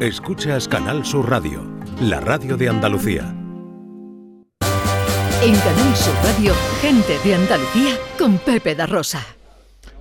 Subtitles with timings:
[0.00, 1.62] Escuchas Canal Sur Radio,
[2.00, 3.32] la radio de Andalucía.
[5.40, 9.24] En Canal Sur Radio, gente de Andalucía con Pepe da Rosa.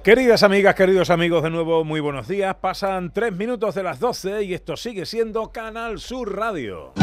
[0.04, 2.56] Queridas amigas, queridos amigos, de nuevo muy buenos días.
[2.56, 6.94] Pasan tres minutos de las 12 y esto sigue siendo Canal Sur Radio.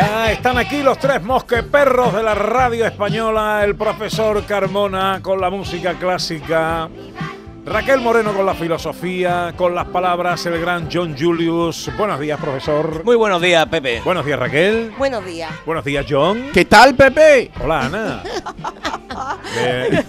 [0.00, 5.50] Ya están aquí los tres mosqueperros de la radio española, el profesor Carmona con la
[5.50, 6.88] música clásica,
[7.66, 11.90] Raquel Moreno con la filosofía, con las palabras el gran John Julius.
[11.98, 13.04] Buenos días, profesor.
[13.04, 14.00] Muy buenos días, Pepe.
[14.02, 14.90] Buenos días, Raquel.
[14.96, 15.50] Buenos días.
[15.66, 16.46] Buenos días, John.
[16.54, 17.50] ¿Qué tal, Pepe?
[17.62, 18.22] Hola, Ana.
[19.58, 20.02] Eh,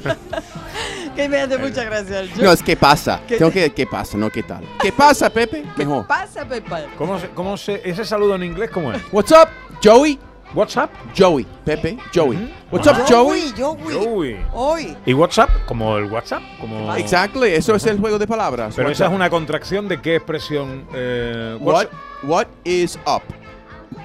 [1.16, 3.20] Que me hace mucha gracia el No, es ¿qué pasa?
[3.28, 4.18] Tengo que ¿qué pasa?
[4.18, 4.64] No, ¿qué tal?
[4.82, 5.66] ¿Qué pasa, Pepe?
[5.76, 6.08] Mejor.
[6.08, 6.88] pasa, Pepe?
[6.98, 9.02] ¿cómo, se, ¿Cómo se ese saludo en inglés cómo es?
[9.12, 9.50] What's up,
[9.82, 10.20] Joey?
[10.54, 10.92] WhatsApp.
[11.16, 11.46] Joey.
[11.66, 12.36] Pepe, Joey.
[12.38, 12.50] Ujú.
[12.72, 13.54] What's up, Joey?
[13.58, 13.94] Joey.
[13.94, 14.46] Joey.
[14.54, 14.98] Hoy.
[15.06, 15.50] ¿Y WhatsApp?
[15.66, 16.42] Como el WhatsApp.
[16.60, 16.94] Como...
[16.96, 18.74] Exactly, eso es el juego de palabras.
[18.76, 20.86] Pero esa es una contracción de qué expresión.
[20.94, 21.90] Eh, What, what's-
[22.24, 23.22] what is up?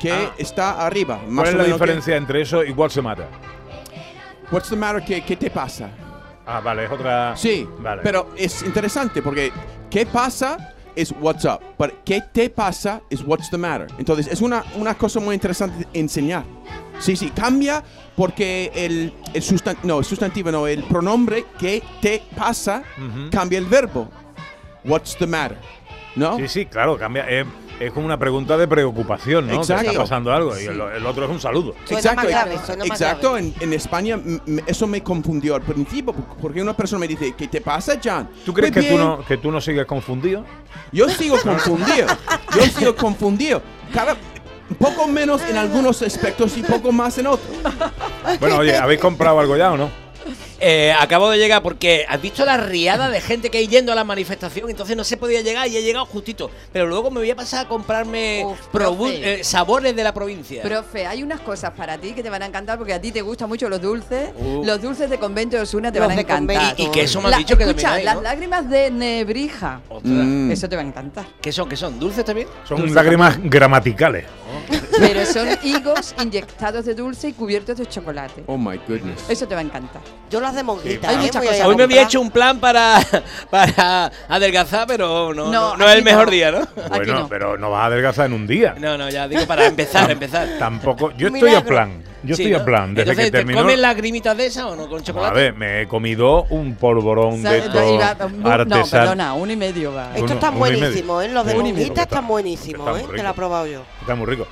[0.00, 0.32] ¿Qué Ah.
[0.38, 1.16] está arriba?
[1.26, 3.26] Más ¿Cuál es la menos, ¿qué- diferencia entre eso y what's the matter?
[4.52, 5.04] What's the matter?
[5.04, 5.88] ¿Qué, qué te pasa?
[6.46, 7.36] Ah, vale, es otra.
[7.36, 8.02] Sí, Vale.
[8.04, 9.50] pero es interesante porque
[9.90, 10.74] ¿qué pasa?
[10.96, 13.00] Es what's up, pero ¿qué te pasa?
[13.10, 13.86] es what's the matter.
[13.98, 16.44] Entonces, es una, una cosa muy interesante enseñar.
[16.98, 17.84] Sí, sí, cambia
[18.16, 22.82] porque el, el sustan- no, el sustantivo, no, el pronombre ¿qué te pasa?
[22.96, 23.28] Ujú.
[23.30, 24.08] cambia el verbo.
[24.84, 25.58] What's the matter?
[26.14, 26.38] ¿No?
[26.38, 27.28] Sí, sí, claro, cambia.
[27.28, 27.46] Es,
[27.78, 29.52] es como una pregunta de preocupación, ¿no?
[29.52, 29.90] Que Exacto.
[29.90, 31.74] está pasando algo y el, el otro es un saludo.
[31.84, 33.32] Suena más grave, suena más exacto.
[33.32, 33.52] grave.
[33.60, 34.18] En, en España
[34.66, 38.28] eso me confundió al principio porque una persona me dice, ¿qué te pasa, John?
[38.44, 40.44] ¿Tú crees Pues que tú, no, que tú no sigues confundido?
[40.92, 42.06] Yo sigo confundido.
[42.54, 43.62] Yo sigo confundido.
[43.92, 44.16] Cada
[44.78, 47.48] poco menos en algunos aspectos y poco más en otros.
[48.40, 50.05] Bueno, oye, ¿habéis comprado algo ya o no?
[50.60, 53.94] Eh, acabo de llegar porque has visto la riada de gente que hay yendo a
[53.94, 56.50] la manifestación, entonces no se podía llegar y he llegado justito.
[56.72, 59.40] Pero luego me voy a pasar a comprarme Uf, probu- profe.
[59.40, 60.62] eh, sabores de la provincia.
[60.62, 63.20] Profe, hay unas cosas para ti que te van a encantar porque a ti te
[63.22, 64.30] gustan mucho los dulces.
[64.38, 64.64] Uh.
[64.64, 66.74] Los dulces de convento de Osuna te Los van a encantar.
[66.78, 68.22] y que eso me has La- dicho que escucha, también hay, las ¿no?
[68.22, 69.80] lágrimas de Nebrija.
[69.88, 70.12] Ostras.
[70.14, 70.50] Mm.
[70.50, 71.26] Eso te va a encantar.
[71.40, 71.68] ¿Qué son?
[71.68, 71.98] ¿Qué son?
[71.98, 72.48] ¿Dulces también?
[72.66, 74.24] Son Dulce lágrimas gramaticales.
[74.98, 78.44] Pero son higos inyectados de dulce y cubiertos de chocolate.
[78.46, 79.28] Oh my goodness.
[79.28, 80.02] Eso te va a encantar.
[80.30, 81.08] Yo las de monguita.
[81.08, 81.18] Hay ¿eh?
[81.18, 81.66] muchas cosas.
[81.66, 83.00] Hoy me había hecho un plan para,
[83.50, 86.66] para adelgazar, pero no, no, no es el mejor día, ¿no?
[86.88, 87.28] Bueno, no.
[87.28, 88.74] pero no vas a adelgazar en un día.
[88.78, 90.48] No, no, ya digo para empezar, empezar.
[90.58, 91.12] Tampoco.
[91.12, 92.02] Yo estoy a plan.
[92.22, 92.58] Yo Sí, estoy ¿no?
[92.62, 92.94] a plan.
[92.94, 93.60] Desde Entonces, que ¿te terminó.
[93.60, 95.34] comes lagrimitas de esas o no con A chocolate?
[95.34, 98.90] ver, me he comido un polvorón de estos iba- no, artesanos.
[98.90, 100.08] perdona, uno y medio va.
[100.08, 101.28] Estos Uno- están buenísimos, ¿eh?
[101.28, 101.74] Los de Uno y medio.
[101.86, 103.02] monguita Está- están buenísimos, ¿eh?
[103.10, 103.22] Rico.
[103.22, 103.82] la he probado yo.
[104.00, 104.46] Está muy rico.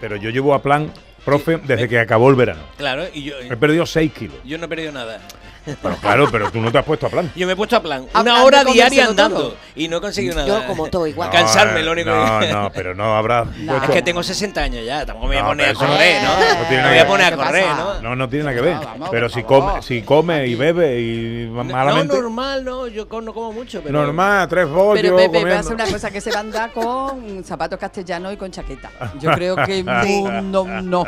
[0.00, 0.90] Pero yo llevo a plan,
[1.24, 2.62] profe, desde que acabó el verano.
[2.78, 4.36] Claro, y yo, He perdido 6 kilos.
[4.44, 5.20] yo no he perdido nada.
[5.64, 7.30] Pero claro, pero tú no te has puesto a plan.
[7.36, 8.06] Yo me he puesto a plan.
[8.14, 9.36] Una hora diaria andando.
[9.38, 9.56] todo.
[9.76, 10.46] Y no he conseguido nada.
[10.46, 11.28] Yo como todo igual.
[11.28, 13.72] No, Cansarme, lo único No, que- no, pero no habrás No.
[13.72, 15.78] puesto- Es que tengo 60 años ya, tampoco me voy a No, poner a pero
[15.78, 16.30] eso no- correr, ¿no?
[16.30, 18.00] no tiene me nada voy que a poner a correr, ¿Qué ¿no?
[18.02, 18.74] No, no tiene nada que ver.
[18.76, 19.70] No, vamos, pero por si favor.
[19.70, 22.14] come, si come y bebe y malamente.
[22.16, 24.00] No, normal, no, yo co- no como mucho, pero...
[24.00, 25.02] normal, tres bollos.
[25.02, 25.70] Pero Pepe, voy a comiendo.
[25.74, 28.90] una cosa que se va a andar con zapatos castellanos y con chaqueta.
[29.20, 31.04] Yo creo que no, no, no.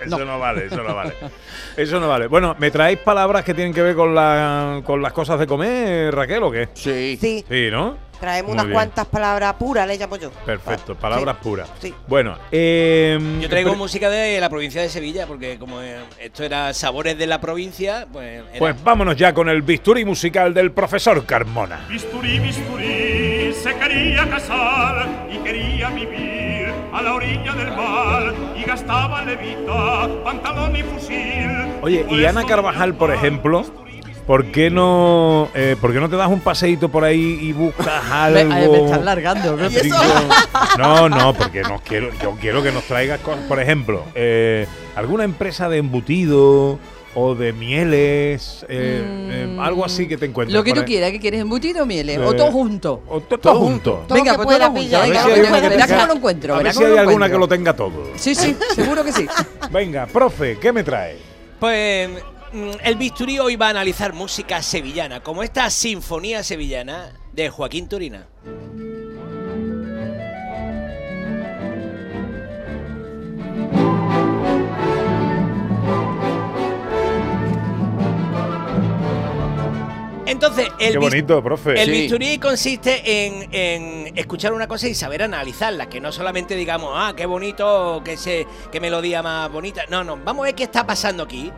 [0.00, 0.24] Eso no.
[0.24, 1.12] no vale, eso no vale.
[1.76, 2.26] Eso no vale.
[2.28, 6.14] Bueno, ¿me traéis palabras que tienen que ver con, la, con las cosas de comer,
[6.14, 6.68] Raquel, o qué?
[6.74, 7.18] Sí.
[7.20, 8.04] Sí, Sí, ¿no?
[8.20, 8.74] traemos Muy unas bien.
[8.76, 10.30] cuantas palabras puras, le llamo yo.
[10.30, 11.42] Perfecto, palabras Sí.
[11.48, 11.70] puras.
[11.80, 11.94] Sí.
[12.08, 16.42] Bueno, eh, Yo traigo pero- música de la provincia de Sevilla, porque como eh, esto
[16.42, 18.42] era sabores de la provincia, pues...
[18.50, 21.80] era- Pues vámonos ya con el bisturí musical del profesor Carmona.
[21.90, 29.24] Bisturí, bisturí, se quería casar y quería vivir a la orilla del mar y gastaba
[29.26, 31.50] levita, pantalón y fusil.
[31.82, 33.62] Oye, y Ana eso Carvajal, por ejemplo.
[34.26, 38.02] ¿Por qué no, eh, ¿por qué no te das un paseíto por ahí y buscas
[38.10, 38.50] algo?
[38.72, 39.56] me están largando.
[39.68, 39.96] Digo,
[40.78, 45.24] no, no, porque nos quiero, yo quiero que nos traigas cosas, por ejemplo, eh, alguna
[45.24, 46.78] empresa de embutido
[47.18, 50.54] o de mieles, eh, eh, Mm, algo así que te encuentres.
[50.54, 53.02] Lo que tú quieras, que quieres embutido o mieles, Eh, o todo junto.
[53.08, 54.04] O to- todo junto.
[54.06, 54.82] Todo Venga, que pues pueda todo junto.
[54.82, 56.54] pillar, A ver Venga, verás cómo lo encuentro.
[56.54, 58.10] A ver si hay alguna que lo tenga todo.
[58.16, 59.26] Sí, sí, seguro que sí.
[59.70, 61.16] Venga, profe, ¿qué me trae?
[61.58, 62.10] Pues
[62.82, 68.26] el bisturí hoy va a analizar música sevillana, como esta sinfonía sevillana de Joaquín Turina.
[80.26, 81.80] Entonces, el Qué bis- bonito, profe.
[81.80, 81.90] El Sí.
[81.92, 87.14] bisturí consiste en, en escuchar una cosa y saber analizarla, que no solamente digamos, ah,
[87.16, 89.82] qué bonito, qué, se, qué melodía más bonita.
[89.88, 91.52] No, no, vamos a ver qué está pasando aquí.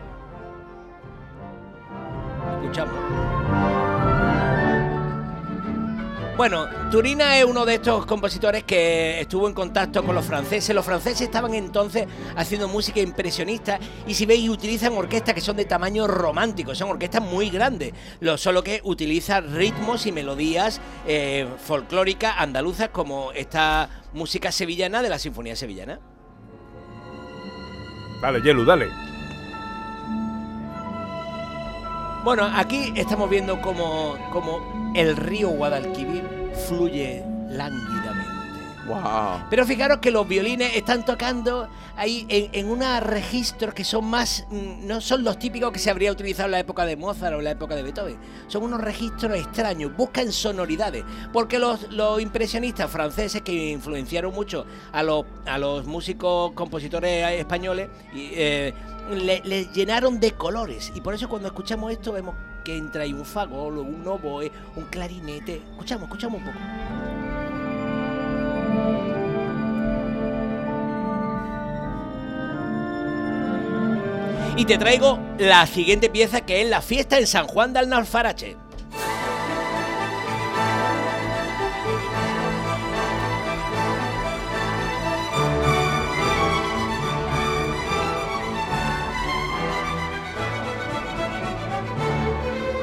[6.39, 10.73] Bueno, Turina es uno de estos compositores que estuvo en contacto con los franceses.
[10.73, 12.07] Los franceses estaban entonces
[12.37, 13.77] haciendo música impresionista
[14.07, 18.37] y si veis utilizan orquestas que son de tamaño romántico, son orquestas muy grandes, lo,
[18.37, 25.19] solo que utilizan ritmos y melodías eh, folclóricas andaluzas como esta música sevillana de la
[25.19, 25.99] Sinfonía Sevillana.
[28.21, 29.08] Dale, Yelu, dale.
[32.23, 34.59] Bueno, aquí estamos viendo como, como
[34.93, 36.23] el río Guadalquivir
[36.67, 38.18] fluye lánguidamente.
[39.49, 44.45] Pero fijaros que los violines están tocando ahí en, unos registros que son más.
[44.49, 47.39] mm, No son los típicos que se habría utilizado en la época de Mozart o
[47.39, 48.17] en la época de Beethoven.
[48.47, 51.03] Son unos registros extraños, buscan sonoridades.
[51.33, 57.89] Porque los, los impresionistas franceses que influenciaron mucho a los, a los músicos compositores españoles
[58.13, 58.73] eh,
[59.11, 60.91] le, le llenaron de colores.
[60.95, 64.85] Y por eso cuando escuchamos esto vemos que entra ahí un fagol, un oboe, un
[64.85, 65.61] clarinete.
[65.71, 67.18] Escuchamos, escuchamos un poco.
[74.55, 78.57] Y te traigo la siguiente pieza que es la fiesta en San Juan de Alnalfarache.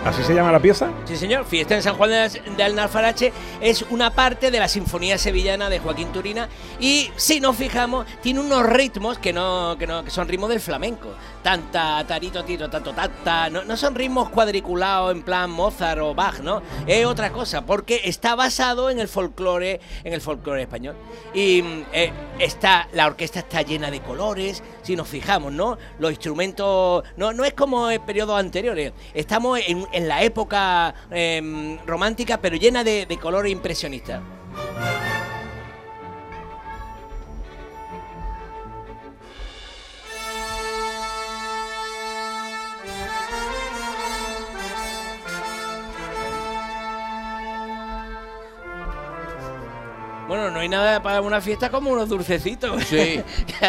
[0.06, 0.88] ¿Así se llama la pieza?
[1.04, 1.44] Sí, señor.
[1.46, 6.12] Fiesta en San Juan de Alnalfarache es una parte de la Sinfonía Sevillana de Joaquín
[6.12, 6.48] Turina
[6.78, 10.60] y si nos fijamos tiene unos ritmos que no que, no, que son ritmos del
[10.60, 11.08] flamenco.
[11.42, 13.50] Tanta, tarito, tito, tanto, tata.
[13.50, 16.62] No, no son ritmos cuadriculados en plan Mozart o Bach, ¿no?
[16.86, 20.94] Es otra cosa porque está basado en el folclore en el folclore español
[21.34, 24.62] y mm, eh, está la orquesta está llena de colores.
[24.82, 25.78] Si nos fijamos, ¿no?
[25.98, 28.92] Los instrumentos no no es como en periodos anteriores.
[29.12, 34.20] Estamos en, en la época em, romántica, pero llena de, de color impresionista.
[50.36, 52.84] Bueno, no hay nada para una fiesta como unos dulcecitos.
[52.84, 53.22] Sí.
[53.46, 53.66] Que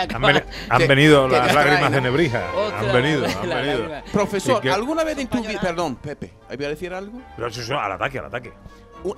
[0.70, 2.02] Han, venido que las lágrimas de.
[2.02, 2.52] Nebrija.
[2.56, 3.80] Otra han venido, han la venido.
[3.88, 4.12] lágrima.
[4.12, 4.68] Profesor.
[4.70, 5.62] ¿alguna vez en tu vida...
[5.62, 7.22] Perdón, Pepe, ¿voy a decir algo?
[7.36, 8.52] Pero eso es al ataque, al ataque.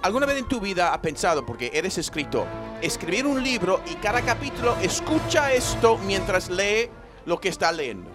[0.04, 2.46] ¿Alguna vez en tu vida has pensado, porque eres escritor,
[2.82, 6.90] escribir un libro y cada capítulo escucha esto mientras lee
[7.26, 8.12] lo que está leyendo?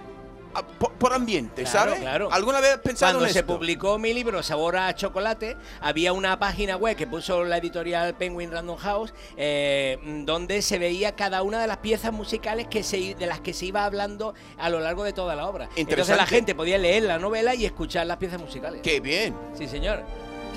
[0.54, 2.00] Ah, Por, por ambiente, Claro, ¿sabes?
[2.00, 2.28] claro.
[2.32, 3.54] ¿Alguna vez has pensado Cuando en se esto?
[3.54, 8.50] publicó mi libro Sabor a Chocolate, había una página web que puso la editorial Penguin
[8.50, 13.26] Random House, eh, donde se veía cada una de las piezas musicales que se, de
[13.26, 15.68] las que se iba hablando a lo largo de toda la obra.
[15.76, 18.80] Entonces la gente podía leer la novela y escuchar las piezas musicales.
[18.82, 19.34] ¡Qué bien!
[19.58, 20.02] Sí, señor.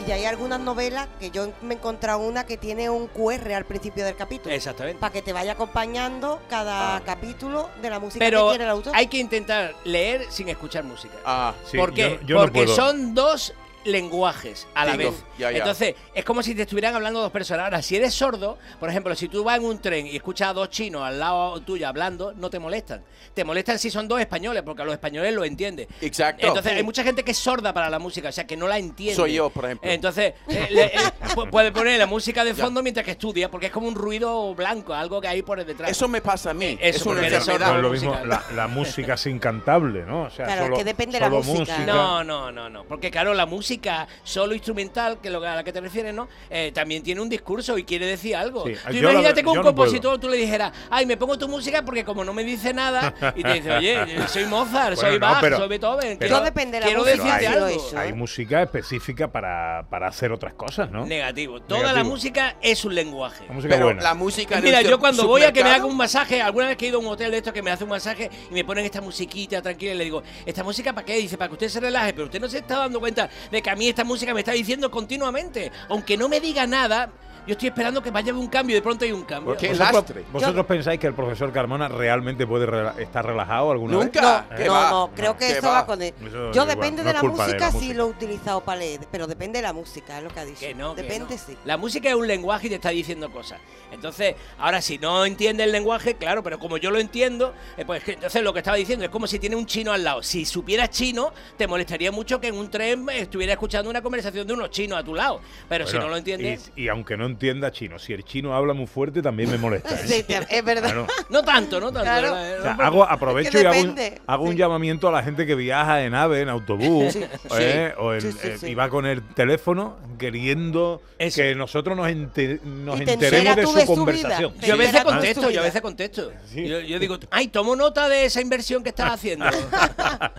[0.06, 3.66] Y hay algunas novelas que yo me he encontrado una que tiene un QR al
[3.66, 4.54] principio del capítulo.
[4.54, 5.00] Exactamente.
[5.00, 7.02] Para que te vaya acompañando cada Ah.
[7.06, 8.94] capítulo de la música Pero que quiere el autor.
[8.96, 11.16] hay que intentar leer sin escuchar música.
[11.26, 12.20] Ah, Sí, ¿Por qué?
[12.22, 12.76] yo- yo no Porque puedo.
[12.76, 13.54] son dos
[13.88, 15.24] lenguajes a la Digo, vez.
[15.38, 15.58] ya, ya.
[15.60, 17.66] Entonces, es como si te estuvieran hablando dos personas.
[17.66, 20.54] Ahora, si eres sordo, por ejemplo, si tú vas en un tren y escuchas a
[20.54, 23.04] dos chinos al lado tuyo hablando, no te molestan.
[23.34, 25.88] Te molestan si son dos españoles, porque a los españoles lo entienden.
[26.02, 26.46] Exacto.
[26.48, 26.78] Entonces, Sí.
[26.78, 29.16] hay mucha gente que es sorda para la música, o sea, que no la entiende.
[29.16, 29.90] Soy yo, por ejemplo.
[29.90, 30.92] Entonces, eh, le- eh,
[31.36, 34.54] pu- puede poner la música de fondo mientras que estudia, porque es como un ruido
[34.56, 35.90] blanco, algo que hay por detrás.
[35.92, 36.78] Eso me pasa a mí.
[36.82, 37.36] Eso, es una sordo.
[37.38, 37.70] enfermedad.
[37.72, 40.24] No es lo mismo la, la música sin cantable, ¿no?
[40.24, 41.78] O sea, Claro, solo, que depende de la solo música.
[41.86, 42.84] No, no, no, no.
[42.86, 43.77] Porque claro, la música
[44.24, 46.28] solo instrumental, que lo a la que te refieres, ¿no?
[46.50, 48.66] Eh, también tiene un discurso y quiere decir algo.
[48.66, 51.38] Sí, Tú yo la imagínate que un no compositor tú le dijeras, ay, me pongo
[51.38, 54.96] tu música porque como no me dice nada, y te dice, oye, yo soy Mozart,
[54.96, 56.18] Bueno, soy no, Bach, pero- soy Beethoven.
[56.18, 57.68] pero- quiero, de la quiero música, decirte hay- algo.
[57.68, 57.98] eso.
[58.00, 61.06] Hay música específica para, para hacer otras cosas, ¿no?
[61.06, 61.62] Negativo.
[61.62, 63.46] Toda la música es un lenguaje.
[63.48, 64.02] La música Pero buena.
[64.04, 66.78] la música Mira, el yo cuando voy a que me haga un masaje, alguna vez
[66.78, 68.64] que he ido a un hotel de estos que me hace un masaje y me
[68.66, 71.16] ponen esta musiquita tranquila y le digo, ¿esta música para qué?
[71.18, 73.70] Dice, para que usted se relaje, pero usted no se está dando cuenta de que
[73.70, 77.10] a mí esta música me está diciendo continuamente, aunque no me diga nada.
[77.48, 79.56] Yo estoy esperando que vaya a haber un cambio y de pronto hay un cambio.
[79.56, 80.24] Qué ¿Vosotros, lastre.
[80.34, 82.68] vosotros pensáis que el profesor Carmona realmente puede
[83.02, 84.46] estar relajado alguna Nunca.
[84.50, 84.60] vez?
[84.60, 84.90] ¿Qué no, va?
[84.90, 85.74] no, creo que ¿Qué eso va?
[85.74, 86.14] va con él.
[86.20, 87.94] Eso Yo igual, depende no de la culpa de la música, sí música.
[87.96, 90.60] lo he utilizado para leer, pero depende de la música, es lo que ha dicho.
[90.60, 91.42] Que no, que depende, no.
[91.42, 91.58] sí.
[91.64, 93.60] La música es un lenguaje y te está diciendo cosas.
[93.92, 98.06] Entonces, ahora si no entiende el lenguaje, claro, pero como yo lo entiendo, eh, pues
[98.08, 100.22] entonces lo que estaba diciendo es como si tiene un chino al lado.
[100.22, 104.54] Si supieras chino, te molestaría mucho que en un tren estuviera escuchando una conversación de
[104.54, 105.40] unos chinos a tu lado.
[105.70, 108.74] Pero si no lo entiendes, Y, y aunque no entienda chino, si el chino habla
[108.74, 109.94] muy fuerte también me molesta.
[109.94, 109.98] ¿eh?
[110.08, 110.84] Sí, es verdad.
[110.84, 111.08] Claro.
[111.30, 112.02] no tanto, no tanto.
[112.02, 112.32] Claro.
[112.34, 112.60] ¿verdad?
[112.60, 115.54] O sea, Hombre, hago, aprovecho Es que y hago un, llamamiento a la gente que
[115.54, 117.16] viaja en AVE, en autobús,
[117.60, 117.94] ¿eh?
[118.00, 118.68] o en- Sí, sí, eh, sí.
[118.70, 121.36] y va con el teléfono queriendo Eso.
[121.42, 124.54] que nosotros nos, ente- nos enteremos de su conversación.
[124.60, 126.32] Yo a veces contesto, yo a veces contesto.
[126.48, 126.68] Sí.
[126.68, 129.46] Yo, yo digo, ay, tomo nota de esa inversión que estás haciendo.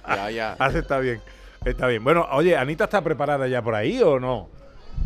[0.07, 0.57] Ya, ya.
[0.59, 1.21] Hace, está bien,
[1.65, 2.03] está bien.
[2.03, 4.49] Bueno, oye, ¿Anita está preparada ya por ahí o no?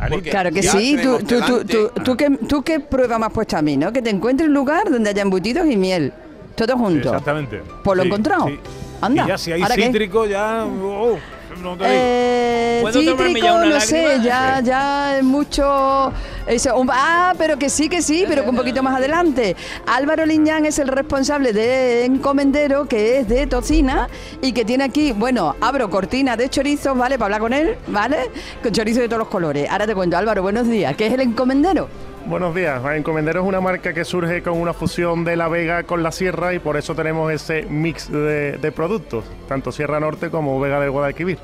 [0.09, 3.25] Porque- Claro que Ya sí, tú, tú, tú, tú, tú qué, tú qué prueba me
[3.27, 3.93] has puesto a mí, ¿no?
[3.93, 6.11] Que te encuentres un lugar donde haya embutidos y miel,
[6.55, 7.09] todo junto.
[7.09, 7.61] Exactamente.
[7.83, 8.47] Pues lo Sí, encontrado.
[8.47, 8.59] sí.
[9.01, 10.65] Anda, Y ya si hay cítrico, ya.
[10.65, 11.17] oh,
[11.61, 11.83] no te.
[11.87, 16.11] Eh, ¿Puedo tomarme cítrico, ya una no sé, ya, ya es mucho.
[16.45, 19.55] Eso, un- ah, pero que sí, que sí, pero que un poquito más adelante.
[19.85, 24.09] Álvaro Liñán es el responsable de Encomendero, que es de Tocina
[24.41, 27.17] y que tiene aquí, bueno, abro cortina de chorizos, ¿vale?
[27.17, 28.17] Para hablar con él, ¿vale?
[28.61, 29.69] Con chorizos de todos los colores.
[29.69, 30.95] Ahora te cuento, Álvaro, buenos días.
[30.97, 31.87] ¿Qué es el Encomendero?
[32.25, 32.81] Buenos días.
[32.95, 36.53] Encomendero es una marca que surge con una fusión de la Vega con la Sierra
[36.53, 40.91] y por eso tenemos ese mix de, de productos, tanto Sierra Norte como Vega del
[40.91, 41.37] Guadalquivir.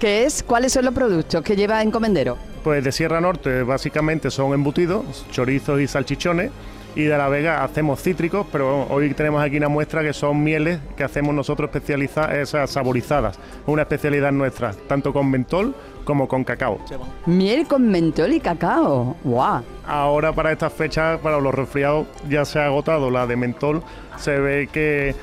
[0.00, 0.42] ¿Qué es?
[0.42, 2.36] ¿Cuáles son los productos que lleva Encomendero?
[2.64, 6.50] Pues de Sierra Norte básicamente son embutidos, chorizos y salchichones.
[6.96, 10.78] Y de la Vega hacemos cítricos, pero hoy tenemos aquí una muestra que son mieles
[10.96, 13.36] que hacemos nosotros especializadas, esas saborizadas.
[13.66, 15.74] Una especialidad nuestra, tanto con mentol
[16.04, 16.78] como con cacao.
[17.26, 19.16] Miel con mentol y cacao.
[19.24, 19.62] ¡Guau!
[19.86, 23.82] Ahora para estas fechas, para los resfriados, ya se ha agotado la de mentol.
[24.16, 25.14] Se ve que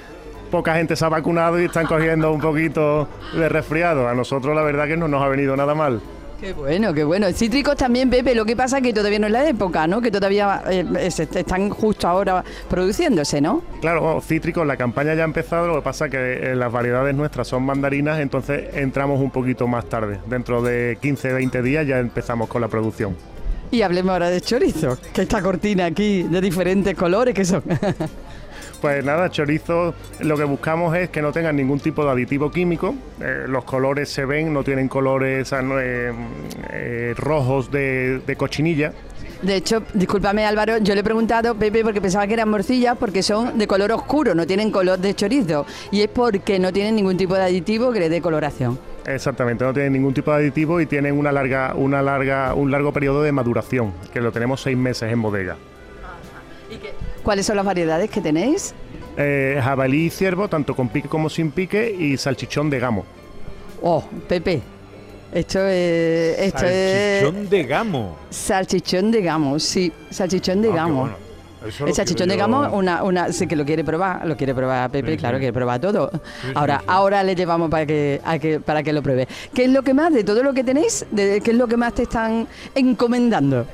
[0.51, 4.07] poca gente se ha vacunado y están cogiendo un poquito de resfriado.
[4.07, 6.01] A nosotros la verdad que no nos ha venido nada mal.
[6.41, 7.31] Qué bueno, qué bueno.
[7.33, 8.33] Cítricos también, Pepe.
[8.33, 10.01] Lo que pasa es que todavía no es la época, ¿no?
[10.01, 13.61] Que todavía eh, se- están justo ahora produciéndose, ¿no?
[13.79, 16.17] Claro, bueno, cítricos, la campaña ya ha empezado, lo que pasa que
[16.51, 20.19] eh, las variedades nuestras son mandarinas, entonces entramos un poquito más tarde.
[20.25, 23.15] Dentro de 15, 20 días ya empezamos con la producción.
[23.69, 27.63] Y hablemos ahora de chorizo, que esta cortina aquí de diferentes colores que son.
[28.81, 32.95] Pues nada, chorizo, lo que buscamos es que no tengan ningún tipo de aditivo químico.
[33.21, 36.11] Eh, los colores se ven, no tienen colores eh,
[36.71, 38.91] eh, rojos de, de cochinilla.
[39.43, 43.21] De hecho, discúlpame Álvaro, yo le he preguntado, Pepe, porque pensaba que eran morcillas, porque
[43.21, 45.65] son de color oscuro, no tienen color de chorizo.
[45.91, 48.79] Y es porque no tienen ningún tipo de aditivo que le dé coloración.
[49.05, 52.91] Exactamente, no tienen ningún tipo de aditivo y tienen una larga, una larga, un largo
[52.91, 55.57] periodo de maduración, que lo tenemos seis meses en bodega.
[57.23, 58.73] ¿Cuáles son las variedades que tenéis?
[59.17, 63.05] Eh, jabalí y ciervo, tanto con pique como sin pique, y salchichón de gamo.
[63.81, 64.61] Oh, Pepe,
[65.33, 66.37] esto es...
[66.39, 68.17] Esto es Salchichón de gamo.
[68.29, 70.99] salchichón de gamo, sí, salchichón de Ah, gamo.
[71.01, 71.31] bueno.
[71.85, 72.39] El salchichón de yo.
[72.39, 75.41] gamo, una, una, sí que lo quiere probar, lo quiere probar Pepe, Sí, claro, sí.
[75.41, 76.09] quiere probar todo.
[76.11, 76.85] sí, ahora, sí.
[76.87, 79.27] ahora le llevamos para que, a que, para que lo pruebe.
[79.53, 81.77] ¿Qué es lo que más, de todo lo que tenéis, de, qué es lo que
[81.77, 83.67] más te están encomendando?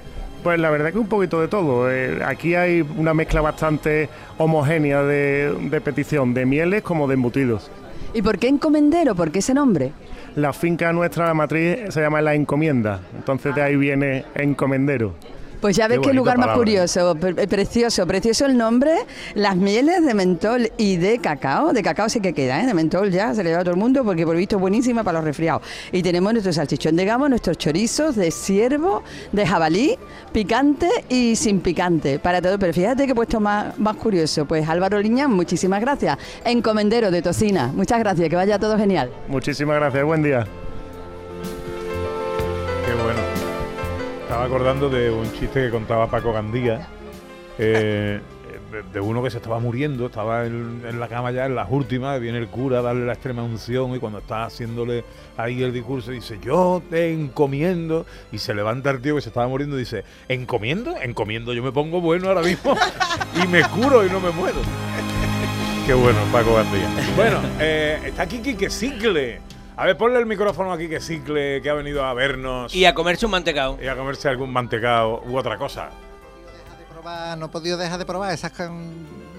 [0.48, 1.92] Pues la verdad que un poquito de todo.
[1.92, 7.70] Eh, aquí hay una mezcla bastante homogénea de, de petición, de mieles como de embutidos.
[8.14, 9.14] ¿Y por qué encomendero?
[9.14, 9.92] ¿Por qué ese nombre?
[10.38, 13.02] La finca nuestra, la matriz, se llama La Encomienda.
[13.18, 15.16] Entonces de ahí viene Encomendero.
[15.62, 18.94] Pues ya ves Qué lugar más curioso, pre- eh, precioso, precioso el nombre,
[19.34, 22.66] las mieles de mentol y de cacao, de cacao sí que queda, ¿eh?
[22.68, 24.62] de mentol ya se le da a todo el mundo porque por lo visto es
[24.62, 25.64] buenísima para los resfriados.
[25.92, 29.98] Y tenemos nuestro salchichón de gamo, nuestros chorizos de ciervo, de jabalí,
[30.32, 32.60] picante y sin picante, para todo.
[32.60, 37.22] Pero fíjate que he puesto más, más curioso, pues Álvaro Liñán, muchísimas gracias, encomendero de
[37.24, 39.10] Tocina, muchas gracias, que vaya todo genial.
[39.28, 40.46] Muchísimas gracias, buen día.
[44.38, 46.88] Estaba acordando de un chiste que contaba Paco Gandía.
[47.58, 48.22] eh,
[48.94, 52.22] de, uno que se estaba muriendo, estaba en, en la cama ya en las últimas,
[52.22, 55.04] viene el cura a darle la extrema unción y cuando está haciéndole
[55.38, 59.48] ahí el discurso dice, yo te encomiendo y se levanta el tío que se estaba
[59.48, 60.96] muriendo y dice, ¿encomiendo?
[61.02, 62.78] Encomiendo, yo me pongo bueno ahora mismo
[63.44, 64.60] y me curo y no me muero.
[65.88, 66.88] Qué bueno, Paco Gandía.
[67.16, 69.47] Bueno, eh, está aquí Quique Cicle.
[69.80, 72.96] A ver, ponle el micrófono a Quique Cicle que ha venido a vernos y a
[72.96, 73.78] comerse un mantecao.
[73.82, 75.90] y a comerse algún mantecado u otra cosa.
[76.80, 78.52] de probar, no he podido dejar de probar esas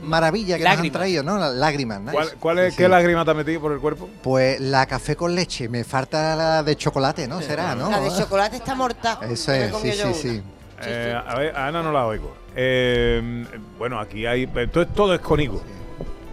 [0.00, 0.84] maravillas que Lágrimas.
[0.92, 1.38] nos han traído, ¿no?
[1.38, 2.12] Las lágrimas, ¿no?
[2.12, 4.08] ¿Cuál, cuál es, Sí, ¿Qué lágrima te ha metido por el cuerpo?
[4.22, 7.42] Pues la café con leche, me falta la de chocolate, ¿no?
[7.42, 7.90] Será, ¿no?
[7.90, 9.18] La de chocolate está mortal.
[9.28, 10.42] Eso es, sí, sí, sí.
[10.82, 12.32] Eh, a ver, a Ana no la oigo.
[12.54, 13.44] Eh,
[13.76, 14.44] bueno, aquí hay.
[14.44, 15.60] Entonces todo es con higo.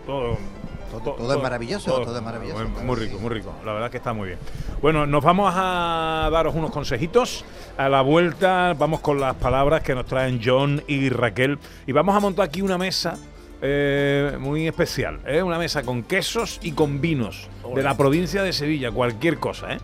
[0.06, 0.38] Todo,
[1.02, 3.22] todo es maravilloso, todo es maravilloso, Muy, claro muy que rico, sí.
[3.24, 3.54] muy rico.
[3.66, 4.40] La verdad es que está muy bien.
[4.82, 7.46] Bueno, nos vamos a daros unos consejitos.
[7.78, 11.58] A la vuelta vamos con las palabras que nos traen John y Raquel.
[11.88, 13.18] Y vamos a montar aquí una mesa.
[13.62, 15.42] eh, muy especial, ¿eh?
[15.42, 19.74] una mesa con quesos y con vinos de la provincia de Sevilla, cualquier cosa.
[19.74, 19.78] ¿eh?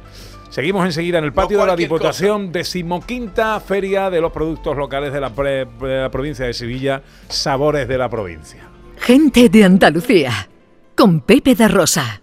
[0.50, 5.22] Seguimos enseguida en el patio de la Diputación, decimoquinta Feria de los Productos Locales de
[5.22, 8.68] la, pre- de la provincia de Sevilla, Sabores de la Provincia.
[8.98, 10.50] Gente de Andalucía.
[10.96, 12.22] Con Pepe da Rosa.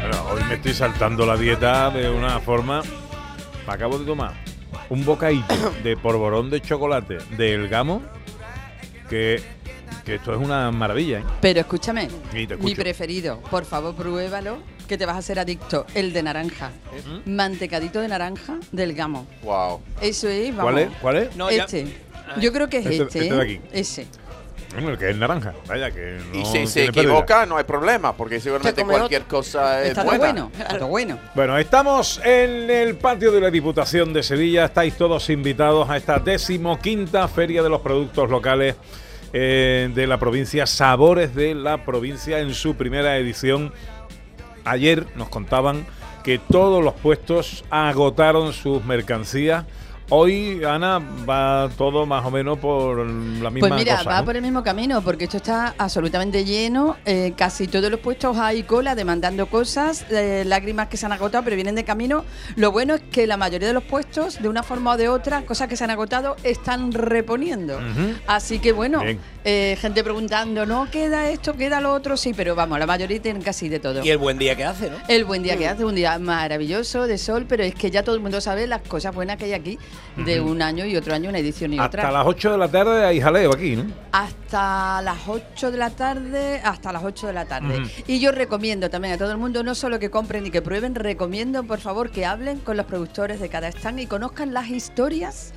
[0.00, 2.82] Bueno, hoy me estoy saltando la dieta de una forma.
[3.66, 4.32] Me acabo de tomar
[4.88, 5.44] un bocadillo
[5.84, 8.02] de porborón de chocolate del gamo.
[9.08, 9.42] Que,
[10.04, 11.24] que esto es una maravilla, ¿eh?
[11.40, 12.08] Pero escúchame,
[12.60, 16.70] mi preferido, por favor pruébalo, que te vas a ser adicto, el de naranja.
[17.26, 19.26] Mantecadito de naranja del gamo.
[19.42, 19.80] Wow.
[20.00, 20.62] Eso es, vamos.
[20.72, 20.90] ¿Cuál es?
[21.02, 21.36] ¿Cuál es?
[21.36, 21.92] No, ya- este.
[22.38, 23.18] Yo creo que es Este- este.
[23.20, 23.42] este de ¿eh?
[23.42, 23.60] aquí.
[23.72, 24.06] Ese.
[24.72, 25.52] Bueno, el que es naranja.
[25.66, 27.02] Vaya, que no y si se pérdida.
[27.02, 30.18] equivoca, no hay problema, porque seguramente cualquier cosa es Está buena.
[30.18, 31.18] bueno, está bueno.
[31.34, 34.66] Bueno, estamos en el patio de la Diputación de Sevilla.
[34.66, 38.76] Estáis todos invitados a esta decimoquinta Feria de los Productos Locales
[39.32, 43.72] eh, de la provincia, Sabores de la provincia, en su primera edición.
[44.64, 45.84] Ayer nos contaban
[46.22, 49.64] que todos los puestos agotaron sus mercancías.
[50.12, 54.10] Hoy, Ana, va todo más o menos por la misma Pues mira, cosa.
[54.10, 54.24] va ¿no?
[54.24, 56.96] por el mismo camino, porque esto está absolutamente lleno.
[57.04, 61.44] eh, casi todos los puestos hay cola demandando cosas, eh, lágrimas que se han agotado,
[61.44, 62.24] pero vienen de camino.
[62.56, 65.42] Lo bueno es que la mayoría de los puestos, de una forma o de otra,
[65.42, 67.78] cosas que se han agotado, están reponiendo.
[68.26, 69.02] Así que bueno,
[69.44, 72.16] eh, gente preguntando, ¿no queda esto, queda lo otro?
[72.16, 74.04] Sí, pero vamos, la mayoría tienen casi de todo.
[74.04, 74.96] Y el buen día que hace, ¿no?
[75.06, 78.16] El buen día que hace, un día maravilloso de sol, pero es que ya todo
[78.16, 79.78] el mundo sabe las cosas buenas que hay aquí,
[80.16, 82.02] de un año y otro año, una edición y otra.
[82.02, 83.86] Hasta las 8 de la tarde hay jaleo aquí, ¿no?
[84.12, 87.80] Hasta las 8 de la tarde, hasta las 8 de la tarde.
[87.80, 87.90] Ujú.
[88.06, 90.94] Y yo recomiendo también a todo el mundo, no solo que compren y que prueben,
[90.94, 95.52] recomiendo por favor que hablen con los productores de cada stand y conozcan las historias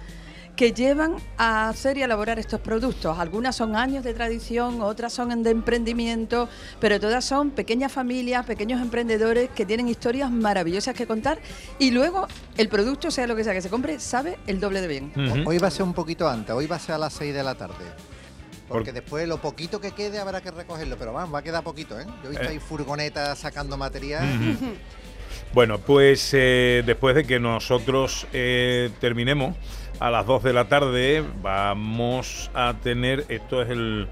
[0.56, 3.18] que llevan a hacer y a elaborar estos productos.
[3.18, 6.48] Algunas son años de tradición, otras son de emprendimiento,
[6.80, 11.40] pero todas son pequeñas familias, pequeños emprendedores que tienen historias maravillosas que contar
[11.80, 14.88] y luego el producto, sea lo que sea que se compre, sabe el doble de
[14.88, 15.12] bien.
[15.46, 17.44] Hoy va a ser un poquito antes, hoy va a ser a las 6 de
[17.44, 17.86] la tarde.
[18.68, 21.64] Porque Por- después lo poquito que quede habrá que recogerlo, pero vamos, va a quedar
[21.64, 22.06] poquito, ¿eh?
[22.22, 22.50] Yo he visto Eh.
[22.50, 24.24] ahí furgonetas sacando material.
[25.54, 29.56] Bueno, pues eh, después de que nosotros eh, terminemos
[30.00, 33.26] a las 2 de la tarde, vamos a tener.
[33.30, 34.08] Esto es el.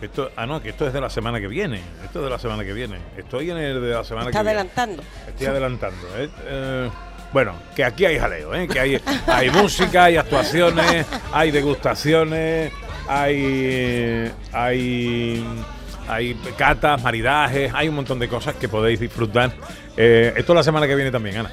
[0.00, 1.80] Esto, ah, no, que esto es de la semana que viene.
[2.04, 2.98] Esto es de la semana que viene.
[3.16, 4.60] Estoy en el de la semana Está que viene.
[4.60, 5.02] adelantando.
[5.28, 6.06] Estoy adelantando.
[6.18, 6.28] ¿eh?
[6.46, 6.90] Eh,
[7.32, 8.68] bueno, que aquí hay jaleo, ¿eh?
[8.68, 12.72] que hay, hay música, hay actuaciones, hay degustaciones,
[13.08, 15.44] hay, hay,
[16.06, 19.52] hay catas, maridajes, hay un montón de cosas que podéis disfrutar.
[19.96, 21.52] Eh, esto es la semana que viene también, Ana.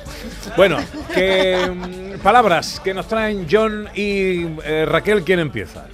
[0.58, 0.78] Bueno,
[1.14, 5.86] que, mm, palabras que nos traen John y eh, Raquel, ¿quién empieza?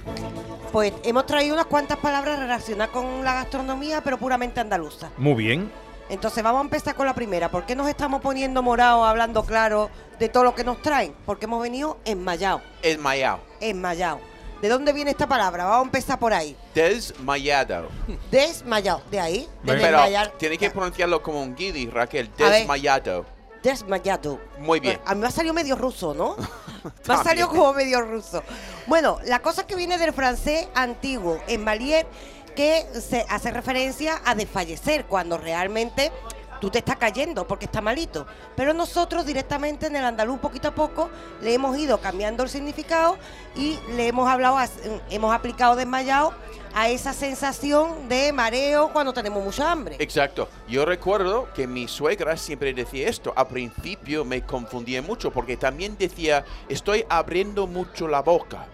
[0.72, 5.10] Pues hemos traído unas cuantas palabras relacionadas con la gastronomía, pero puramente andaluza.
[5.16, 5.70] Muy bien.
[6.10, 7.50] Entonces vamos a empezar con la primera.
[7.50, 11.14] ¿Por qué nos estamos poniendo morados, hablando claro de todo lo que nos traen?
[11.26, 13.40] Porque hemos venido enmayados, Esmayado.
[13.60, 14.20] enmayados.
[14.60, 15.64] ¿De dónde viene esta palabra?
[15.64, 16.56] Vamos a empezar por ahí.
[16.74, 17.88] Desmayado.
[18.30, 19.02] Desmayado.
[19.10, 19.38] De ahí.
[19.38, 19.80] De Bueno.
[19.82, 20.32] Pero desmayar.
[20.38, 22.30] tiene que pronunciarlo como un guiri, Raquel.
[22.36, 23.24] Desmayado.
[23.62, 24.40] Desmayado.
[24.58, 25.00] Muy bien.
[25.04, 26.36] A mí me ha salido medio ruso, ¿no?
[27.08, 28.42] me ha salido como medio ruso.
[28.86, 32.06] Bueno, la cosa que viene del francés antiguo, en Malier,
[32.56, 36.10] que se hace referencia a desfallecer, cuando realmente
[36.60, 38.26] tú te estás cayendo porque está malito.
[38.56, 41.10] Pero nosotros directamente en el andaluz, poquito a poco,
[41.42, 43.16] le hemos ido cambiando el significado
[43.56, 44.58] y le hemos hablado,
[45.10, 46.32] hemos aplicado desmayado
[46.74, 49.96] a esa sensación de mareo cuando tenemos mucha hambre.
[49.98, 50.48] Exacto.
[50.68, 53.32] Yo recuerdo que mi suegra siempre decía esto.
[53.36, 58.66] Al principio me confundía mucho porque también decía, estoy abriendo mucho la boca.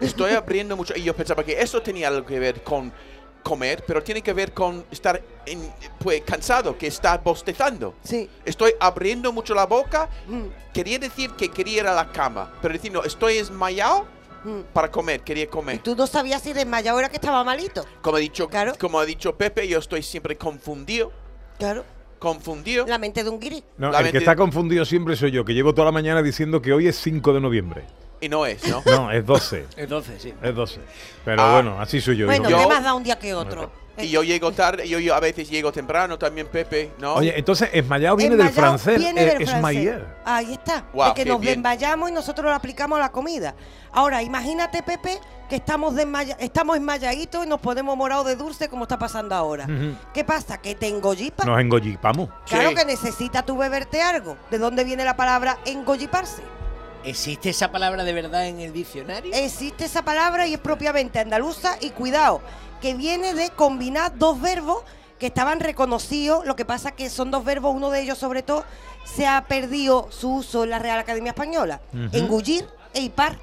[0.00, 0.94] Estoy abriendo mucho.
[0.96, 2.92] Y yo pensaba que eso tenía algo que ver con
[3.42, 7.94] comer, pero tiene que ver con estar en- pues, cansado, que está bostezando.
[8.02, 8.28] Sí.
[8.44, 10.08] Estoy abriendo mucho la boca.
[10.26, 14.06] Mm, Quería decir que quería ir a la cama, pero decir, no, estoy desmayado
[14.42, 14.60] mm.
[14.72, 15.78] para comer, quería Y comer.
[15.82, 17.84] tú no sabías si desmayado era que estaba malito.
[18.00, 18.72] Como ha dicho, Claro.
[18.80, 21.12] como ha dicho Pepe, yo estoy siempre confundido,
[21.58, 21.84] Claro.
[22.18, 22.86] confundido.
[22.86, 23.62] La mente de un guiri.
[23.76, 26.62] No, La el que está confundido siempre soy yo, que llevo toda la mañana diciendo
[26.62, 27.84] que hoy es 5 de noviembre.
[28.22, 28.82] Y no es, ¿no?
[28.86, 29.66] No, es 12.
[29.76, 30.32] Entonces, sí.
[30.40, 30.80] Es 12.
[31.24, 31.52] Pero Ah.
[31.54, 32.26] bueno, así soy yo.
[32.26, 32.74] Bueno, hijo ¿qué mío.
[32.74, 33.70] más da un día que otro?
[33.98, 37.12] Y yo llego tarde, yo, yo a veces llego temprano también, Pepe, ¿no?
[37.14, 38.98] Oye, entonces, esmayado viene del francés.
[38.98, 39.98] viene eh, del esmailler.
[39.98, 40.16] francés.
[40.24, 40.84] Ahí está.
[40.94, 41.54] Guau, de que qué nos bien.
[41.62, 43.54] desmayamos y nosotros lo aplicamos a la comida.
[43.92, 45.18] Ahora, imagínate, Pepe,
[45.50, 49.66] que estamos, desmaya- estamos esmayaditos y nos ponemos morados de dulce como está pasando ahora.
[50.14, 50.56] ¿Qué pasa?
[50.56, 51.44] Que te engollipa.
[51.44, 52.30] Nos engollipamos.
[52.48, 52.74] Claro Sí.
[52.76, 54.38] que necesita tú beberte algo.
[54.50, 56.40] ¿De dónde viene la palabra engolliparse?
[57.04, 59.32] ¿Existe esa palabra de verdad en el diccionario?
[59.34, 62.40] Existe esa palabra y es propiamente andaluza y cuidado,
[62.80, 64.84] que viene de combinar dos verbos
[65.18, 68.64] que estaban reconocidos, lo que pasa que son dos verbos, uno de ellos sobre todo
[69.04, 71.80] se ha perdido su uso en la Real Academia Española,
[72.12, 73.38] engullir e hipar.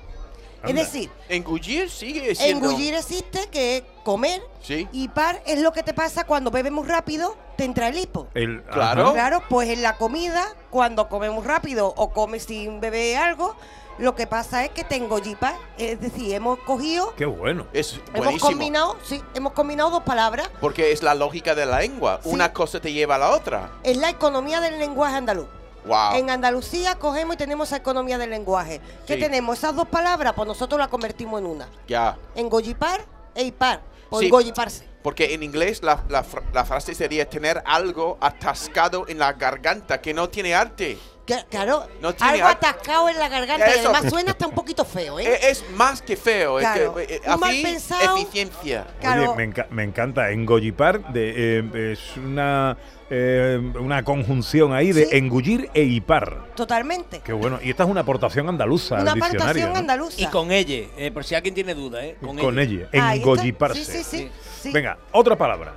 [0.64, 2.70] Es decir, Engullir sigue siendo...
[2.70, 4.88] engullir existe que es comer, Sí.
[4.92, 8.28] hipar es lo que te pasa cuando bebes muy rápido, te entra el hipo.
[8.34, 9.14] El, Claro.
[9.14, 13.56] Claro, pues en la comida, cuando comemos rápido o comes sin beber algo,
[14.00, 15.56] lo que pasa es que tengo jipa.
[15.78, 17.68] Es decir, hemos cogido, Qué bueno.
[17.74, 20.50] Es hemos combinado, sí, hemos combinado dos palabras.
[20.62, 22.22] Porque es la lógica de la lengua.
[22.24, 22.30] Sí.
[22.30, 23.72] Una cosa te lleva a la otra.
[23.84, 25.48] Es la economía del lenguaje andaluz.
[25.86, 26.16] Wow.
[26.16, 28.82] En Andalucía cogemos y tenemos esa economía del lenguaje.
[29.08, 29.20] ¿Qué Sí.
[29.20, 29.58] tenemos?
[29.58, 31.68] Esas dos palabras, pues nosotros las convertimos en una.
[31.88, 32.18] Ya.
[32.36, 33.02] Engollipar
[33.36, 33.82] e hipar.
[34.10, 34.26] O Sí.
[34.26, 34.88] engolliparse.
[35.04, 40.02] Porque en inglés la, la fra- la frase sería tener algo atascado en la garganta
[40.02, 40.98] que no tiene arte.
[41.26, 44.84] Que- Claro, No tiene algo atascado en la garganta y además suena hasta un poquito
[44.84, 45.26] feo, ¿eh?
[45.28, 46.60] E- Es, más que feo.
[46.60, 46.96] es Claro.
[46.96, 48.18] que, eh, Un mal pensado.
[48.18, 48.88] eficiencia.
[49.00, 49.32] Claro.
[49.32, 50.32] Oye, me, enca- me encanta.
[50.32, 52.76] Engollipar de, eh, es una,
[53.10, 55.18] eh, una conjunción ahí de Sí.
[55.18, 56.54] engullir e hipar.
[56.56, 57.22] Totalmente.
[57.24, 57.60] Qué bueno.
[57.64, 59.76] Y esta es una aportación andaluza Una al ¿no?
[59.76, 60.22] andaluza.
[60.22, 62.18] Y con ella, eh, por si alguien tiene duda, ¿eh?
[62.22, 62.88] Con, Con ella.
[62.92, 63.16] ella.
[63.16, 63.84] Engolliparse.
[63.84, 64.30] Sí, sí, sí.
[64.62, 64.72] sí.
[64.72, 65.74] Venga, otra palabra.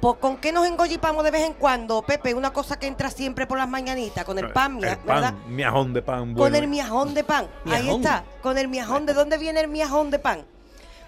[0.00, 3.48] Pues con qué nos engollipamos de vez en cuando, Pepe, una cosa que entra siempre
[3.48, 5.34] por las mañanitas, con el pan, mia- El pan, ¿verdad?
[5.48, 6.34] miajón de pan.
[6.34, 7.46] Con el miajón de pan.
[7.66, 9.06] Ahí está, con el miajón.
[9.06, 10.44] ¿De dónde viene el miajón de pan?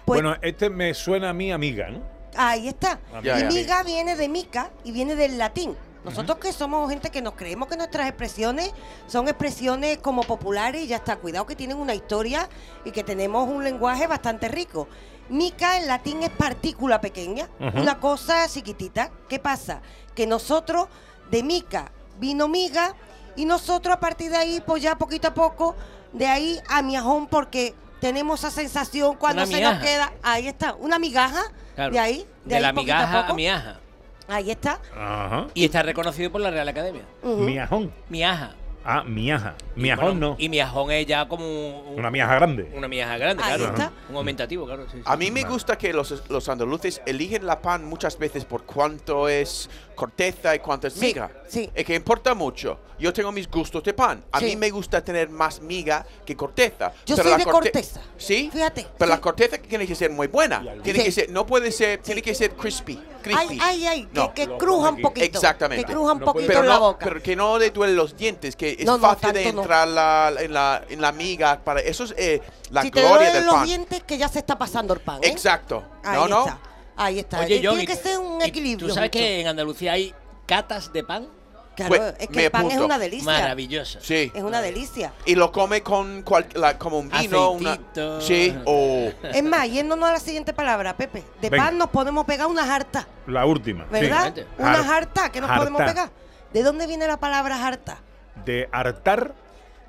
[0.03, 2.01] Pues bueno, este me suena a mi amiga, ¿no?
[2.35, 2.99] Ahí está.
[3.23, 3.47] Ya, y ya.
[3.47, 5.75] miga viene de mica y viene del latín.
[6.03, 8.71] Nosotros que somos gente que nos creemos que nuestras expresiones
[9.05, 11.17] son expresiones como populares y ya está.
[11.17, 12.49] Cuidado que tienen una historia
[12.85, 14.87] y que tenemos un lenguaje bastante rico.
[15.29, 19.11] Mica en latín es partícula pequeña, una cosa chiquitita.
[19.29, 19.81] ¿Qué pasa?
[20.15, 20.87] Que nosotros
[21.29, 22.95] de mica vino miga
[23.35, 25.75] y nosotros a partir de ahí, pues ya poquito a poco,
[26.11, 30.99] de ahí a miajón porque tenemos esa sensación cuando se nos queda, ahí está, una
[30.99, 31.43] migaja,
[31.75, 31.93] Claro.
[31.93, 33.35] de ahí, de, De, ahí la a migaja a, poco.
[33.35, 33.79] miaja.
[34.27, 34.79] Ahí está.
[34.95, 35.47] Ajá.
[35.53, 37.03] Y está reconocido por la Real Academia.
[37.23, 37.37] Ujú.
[37.43, 37.93] Miajón.
[38.09, 38.55] Miaja.
[38.83, 39.55] Ah, miaja.
[39.75, 40.35] Miajón bueno, no.
[40.39, 42.71] Y miajón es ya como un- Una miaja grande.
[42.75, 43.73] Una miaja grande, Ahí claro.
[43.73, 43.91] está.
[44.09, 44.85] Un aumentativo, claro.
[44.91, 45.03] sí, sí.
[45.05, 49.29] A mí me gusta que los, los andaluces eligen la pan muchas veces por cuánto
[49.29, 51.29] es corteza y cuánto es Sí, miga.
[51.47, 51.69] sí.
[51.75, 52.79] Es que importa mucho.
[52.99, 54.23] Yo tengo mis gustos de pan.
[54.31, 54.45] A Sí.
[54.45, 56.91] mí me gusta tener más miga que corteza.
[57.05, 58.01] Yo Pero soy la de corte- corteza.
[58.17, 58.49] ¿Sí?
[58.51, 59.15] Fíjate, Pero sí.
[59.17, 60.61] la corteza tiene que ser muy buena.
[60.83, 61.05] Tiene Sí.
[61.05, 62.99] que ser, no puede ser, tiene que ser crispy.
[63.21, 63.59] crispy.
[63.59, 64.33] Ay, ay, ay, que, No.
[64.33, 65.25] que cruja un poquito.
[65.25, 65.85] Exactamente.
[65.85, 67.05] Que cruja un No poquito pero en la no, boca.
[67.05, 69.61] pero que no le duelen los dientes, que es No, no, fácil de no.
[69.61, 71.59] entrar la- en, la, en la miga.
[71.63, 73.65] Para, eso es eh, la si te gloria duelen del los pan.
[73.65, 75.19] dientes, que ya se está pasando el pan.
[75.23, 75.27] ¿eh?
[75.29, 75.83] Exacto.
[76.03, 76.39] Ahí no, no.
[76.45, 76.59] está.
[76.97, 77.39] Ahí está.
[77.39, 78.87] Oye, Eh, John, Tiene ¿y- que ser un equilibrio.
[78.87, 79.19] ¿Tú sabes mucho.
[79.19, 80.13] que en Andalucía hay
[80.45, 81.27] catas de pan?
[81.73, 83.25] Claro, Pues, es que el pan es una delicia.
[83.31, 83.99] Maravillosa.
[84.01, 84.29] Sí.
[84.35, 85.13] Es una delicia.
[85.25, 87.51] Y lo come con cual- la- como un vino.
[87.51, 87.79] Una,
[88.19, 91.23] sí, o Es más, yéndonos a la siguiente palabra, Pepe.
[91.41, 91.63] De Venga.
[91.65, 93.85] pan nos podemos pegar unas hartas, La última.
[93.85, 94.33] ¿verdad?
[94.59, 95.59] Har- hartas que nos harta.
[95.61, 96.09] podemos pegar.
[96.53, 97.99] ¿De dónde viene la palabra harta?
[98.45, 99.33] De hartar.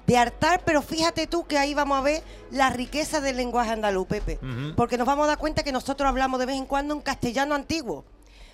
[0.07, 4.07] de hartar, pero fíjate tú que ahí vamos a ver la riqueza del lenguaje andaluz,
[4.07, 4.39] Pepe.
[4.77, 7.55] Porque nos vamos a dar cuenta que nosotros hablamos de vez en cuando en castellano
[7.55, 8.05] antiguo.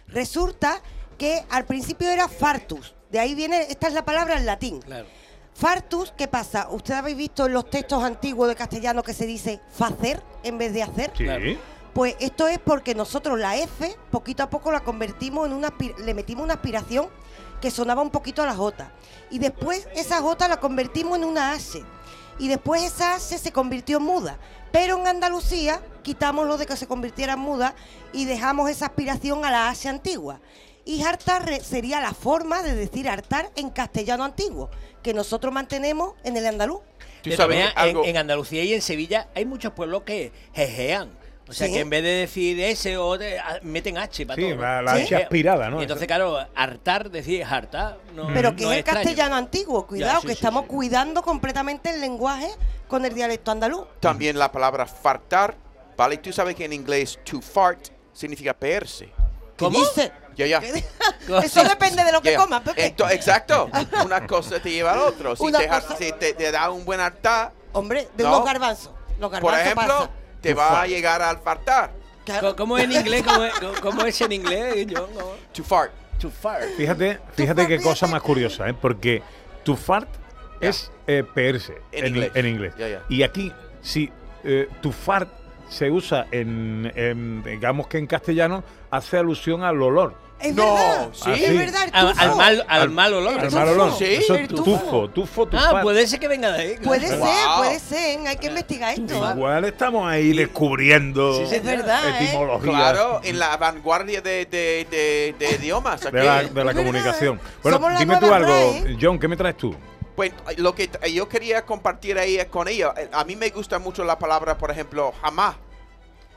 [0.08, 0.80] Resulta
[1.16, 2.94] que al principio era fartus.
[3.10, 4.80] De ahí viene, esta es la palabra en latín.
[4.80, 5.06] Claro.
[5.54, 6.68] Fartus, ¿qué pasa?
[6.70, 10.72] ¿Ustedes habéis visto en los textos antiguos de castellano que se dice facer en vez
[10.72, 11.10] de hacer?
[11.16, 11.24] Sí.
[11.24, 11.44] Claro.
[11.94, 16.14] Pues esto es porque nosotros la F, poquito a poco la convertimos en una, le
[16.14, 17.08] metimos una aspiración
[17.60, 18.90] que sonaba un poquito a la J.
[19.30, 21.82] Y después esa J la convertimos en una H.
[22.38, 24.38] Y después esa H se convirtió en muda.
[24.70, 27.74] Pero en Andalucía quitamos lo de que se convirtiera en muda
[28.12, 30.40] y dejamos esa aspiración a la H antigua.
[30.84, 34.70] Y hartar sería la forma de decir hartar en castellano antiguo,
[35.02, 36.80] que nosotros mantenemos en el andaluz.
[37.22, 38.04] tú sabes algo.
[38.04, 41.17] en, en Andalucía y en Sevilla hay muchos pueblos que jejean.
[41.48, 41.72] O sea Sí.
[41.72, 44.60] que en vez de decir S o de, a- meten H para Sí, todo.
[44.60, 45.02] la- la Sí.
[45.04, 45.78] H aspirada, ¿no?
[45.80, 49.02] Y entonces, claro, hartar, decir hartar, no Pero no que es el extraño.
[49.04, 50.68] castellano antiguo, cuidado, sí, que sí, estamos sí.
[50.68, 52.48] cuidando completamente el lenguaje
[52.86, 53.86] con el dialecto andaluz.
[54.00, 55.54] También la palabra fartar,
[55.96, 56.18] ¿vale?
[56.18, 59.08] Tú sabes que en inglés to fart significa peerse.
[59.56, 59.78] ¿Cómo?
[59.78, 60.12] dice?
[60.36, 60.58] Ya, ya.
[61.42, 62.38] Eso depende de lo que Yeah.
[62.40, 62.62] comas.
[62.64, 63.68] Ento- exacto.
[64.04, 65.34] Una cosa te lleva al otro.
[65.34, 68.30] Si, Una te, si te, te da un buen hartar, Hombre, de No.
[68.36, 68.92] unos garbanzos.
[69.18, 70.10] Los Por garbanzos ejemplo, pasa.
[70.40, 71.92] Te va a llegar al fartar.
[72.40, 73.22] Co- ¿Cómo es en inglés?
[73.22, 74.86] ¿Cómo es, cómo- cómo es en inglés?
[75.52, 75.92] To fart.
[76.20, 76.64] To fart.
[76.76, 78.74] Fíjate, fíjate qué cosa más curiosa, ¿eh?
[78.74, 79.22] Porque
[79.64, 80.08] tu fart
[80.60, 82.72] es eh, peerse En en, inglés.
[82.78, 82.98] en.
[83.08, 84.10] Y aquí, si
[84.44, 85.30] eh, tu fart
[85.68, 90.14] se usa en, en, digamos que en castellano, hace alusión al olor.
[90.40, 91.08] Es No, verdad.
[91.12, 91.30] ¿sí?
[91.44, 91.84] Es verdad.
[91.88, 92.36] el Al, al tufo.
[92.36, 93.38] mal, al mal olor.
[93.40, 93.56] Al tufo.
[93.58, 93.92] mal olor.
[93.98, 94.04] ¿Sí?
[94.04, 94.62] Eso es tufo.
[94.64, 96.68] tufo, tufo, tu Ah, puede ser que venga de ahí.
[96.76, 96.84] claro.
[96.84, 97.18] Puede ser,
[97.56, 98.26] puede ser.
[98.28, 99.30] Hay que investigar esto.
[99.34, 102.38] Igual estamos ahí descubriendo Sí, sí, Es verdad, ¿eh?
[102.62, 106.00] Claro, en la vanguardia de, de, de, de idiomas.
[106.02, 107.36] de la, de Es comunicación.
[107.38, 107.40] ¿eh?
[107.62, 108.96] Bueno, Somos dime tú algo, ¿eh?
[109.00, 109.74] John, ¿qué me traes tú?
[110.14, 114.04] Pues lo que yo quería compartir ahí con ella, eh, a mí me gusta mucho
[114.04, 115.56] la palabra, por ejemplo, jamás.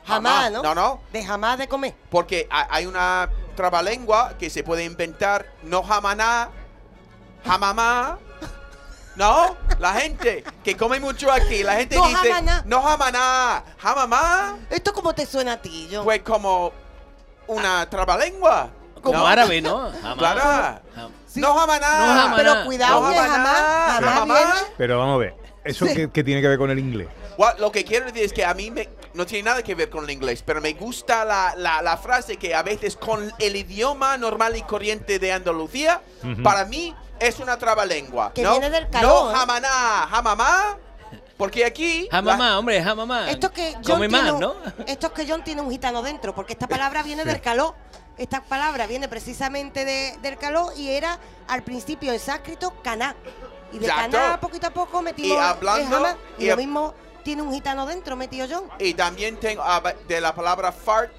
[0.04, 0.62] Jamás, ¿no?
[0.62, 1.94] No, no, De jamás de comer.
[2.10, 6.50] porque ha- hay una trabalengua que se puede inventar, no jamaná,
[7.44, 8.18] jamamá.
[9.14, 12.62] No, la gente que come mucho aquí, la gente No dice, jamaná.
[12.64, 16.04] no jamaná, jamamá, ¿Esto cómo te suena a ti, John?
[16.04, 16.72] pues como
[17.46, 18.70] una trabalengua.
[19.02, 19.26] Como ¿no?
[19.26, 19.90] árabe, ¿no?
[20.00, 20.16] Jamás.
[20.16, 20.80] Claro.
[21.26, 21.40] Sí.
[21.40, 21.98] No jamaná.
[21.98, 22.36] No jamaná.
[22.36, 24.66] Pero cuidado No jamás.
[24.78, 25.34] Pero vamos a ver,
[25.64, 25.94] ¿eso Sí.
[25.94, 27.08] qué, qué tiene que ver con el inglés?
[27.36, 29.90] What- lo que quiero decir es que a mí me, no tiene nada que ver
[29.90, 33.56] con el inglés, pero me gusta la, la- la frase que a veces con el
[33.56, 36.00] idioma normal y corriente de Andalucía,
[36.42, 38.32] para mí es una trabalengua.
[38.32, 38.52] Que ¿no?
[38.52, 40.78] viene del calor, No jamaná, jamamá,
[41.36, 42.08] porque aquí...
[42.10, 43.30] Jamamá, hombre, jamamá.
[43.30, 44.42] Esto es que John Come tiene más.
[44.86, 47.74] Esto es que John tiene un gitano dentro, porque esta palabra viene del calor.
[48.18, 53.16] Esta palabra viene precisamente de- del calor y era al principio en sánscrito caná.
[53.72, 54.18] Y de Exacto.
[54.18, 57.52] caná poquito a poco metimos Y el hablando- jamás, y, y lo mismo tiene un
[57.52, 58.68] gitano dentro metido John.
[58.78, 61.12] Y también tengo ah, de la palabra fart,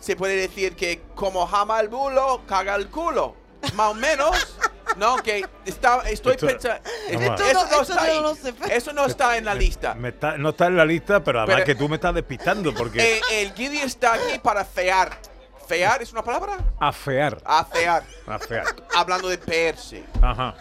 [0.00, 3.34] se puede decir que como jama el bulo, caga el culo.
[3.74, 4.30] Más o menos.
[4.98, 6.80] No, que está, estoy Esto- pensando.
[7.08, 7.18] ver.
[7.18, 9.94] Eso no Esto está no lo sé, Eso no está en la lista.
[9.94, 12.72] Me está- no está en la lista, pero además Pero- que tú me estás despistando
[12.72, 15.18] porque Eh, el guiri está aquí para fear.
[15.66, 16.58] ¿Fear es una palabra?
[16.78, 18.04] afear, Afear.
[18.26, 18.66] afear.
[18.94, 20.04] Hablando de perse.
[20.22, 20.54] Ajá,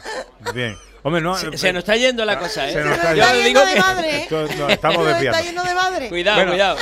[0.54, 0.76] bien.
[1.04, 2.74] Hombre, no, Se, eh, se nos está yendo la cosa, ¿eh?
[2.74, 3.44] se nos está yendo.
[3.48, 4.10] digo de que- madre.
[4.10, 4.22] ¿eh?
[4.24, 5.38] esto- no, estamos desviando.
[5.40, 6.10] Está de madre.
[6.10, 6.52] Cuidado, Bueno.
[6.52, 6.78] cuidado.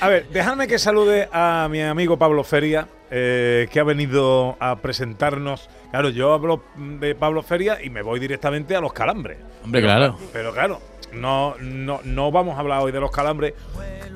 [0.00, 4.76] A ver, dejadme que salude a mi amigo Pablo Feria, eh, que ha venido a
[4.76, 5.70] presentarnos.
[5.92, 9.38] Claro, yo hablo de Pablo Feria y me voy directamente a los calambres.
[9.62, 10.18] Hombre, claro.
[10.32, 10.80] Pero claro,
[11.12, 13.54] no, no, no vamos a hablar hoy de los calambres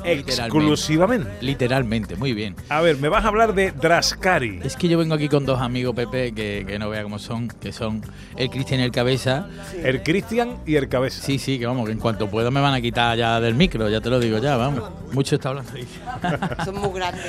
[0.04, 0.32] Literalmente.
[0.42, 1.30] exclusivamente.
[1.40, 2.54] Literalmente, muy bien.
[2.68, 4.60] A ver, me vas a hablar de Draskari.
[4.62, 7.48] Es que yo vengo aquí con dos amigos, Pepe, que, que no vea cómo son,
[7.48, 8.02] que son
[8.36, 9.48] el Cristian y el Cabeza.
[9.82, 11.22] El Cristian y el Cabeza.
[11.22, 13.88] Sí, sí, que vamos, que en cuanto pueda me van a quitar ya del micro,
[13.88, 14.82] ya te lo digo ya, vamos.
[15.12, 15.86] Mucho está hablando ahí.
[16.64, 17.24] Son muy grandes.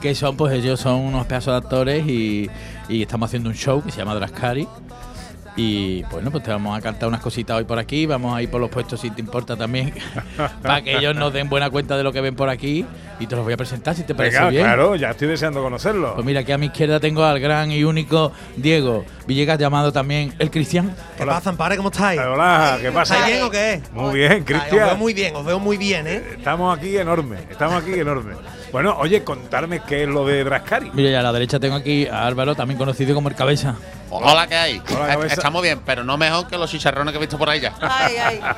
[0.00, 2.48] que son, pues ellos son unos pedazos de actores y,
[2.88, 4.66] y estamos haciendo un show que se llama Draskari.
[5.54, 8.50] Y bueno, pues te vamos a cantar unas cositas hoy por aquí, vamos a ir
[8.50, 9.92] por los puestos si te importa también,
[10.62, 12.86] para que ellos nos den buena cuenta de lo que ven por aquí
[13.20, 14.64] y te los voy a presentar si te parece Venga, bien.
[14.64, 16.14] claro, ya estoy deseando conocerlo.
[16.14, 20.32] Pues mira, aquí a mi izquierda tengo al gran y único Diego Villegas, llamado también
[20.38, 20.94] el Cristian.
[21.18, 21.76] ¿Qué pasa, Ampare?
[21.76, 22.18] ¿Cómo estáis?
[22.20, 23.14] Hola, ¿qué pasa?
[23.16, 23.82] ¿Estáis bien o qué?
[23.92, 24.98] Muy bien, Ay, Os veo Cristian.
[24.98, 26.22] muy bien, os veo muy bien, ¿eh?
[26.38, 28.36] Estamos aquí enormes, estamos aquí enormes.
[28.72, 30.90] Bueno, oye, contarme qué es lo de Draskari.
[30.94, 33.74] Mira, y a la derecha tengo aquí a Álvaro, también conocido como el Cabeza.
[34.08, 34.82] Hola, ¿qué hay?
[34.90, 35.34] Hola, Eh, cabeza.
[35.34, 37.74] Estamos bien, pero no mejor que los chicharrones que he visto por ahí ya.
[37.80, 38.40] Ay, ay.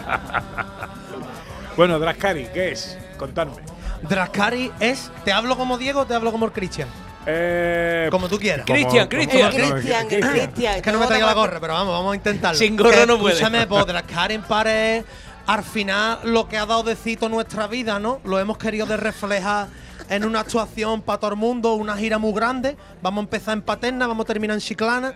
[1.76, 2.96] Bueno, Draskari, ¿qué es?
[3.16, 3.54] Contadme.
[4.02, 5.10] Draskari es.
[5.24, 6.86] ¿Te hablo como Diego o te hablo como el Cristian?
[7.26, 8.64] Eh, Como tú quieras.
[8.64, 9.50] Cristian, Cristian.
[9.50, 10.74] Cristian.
[10.76, 12.56] Es que no me traiga la gorra, pero vamos, vamos a intentarlo.
[12.58, 13.34] Sin gorra Que, no puede.
[13.34, 15.04] Escúchame, pues Draskari en pared,
[15.46, 18.20] al final lo que ha dado de cito nuestra vida, ¿no?
[18.24, 19.66] Lo hemos querido de reflejar
[20.08, 22.76] en una actuación para todo el mundo, una gira muy grande.
[23.02, 25.14] Vamos a empezar en Paterna, vamos a terminar en Chiclana.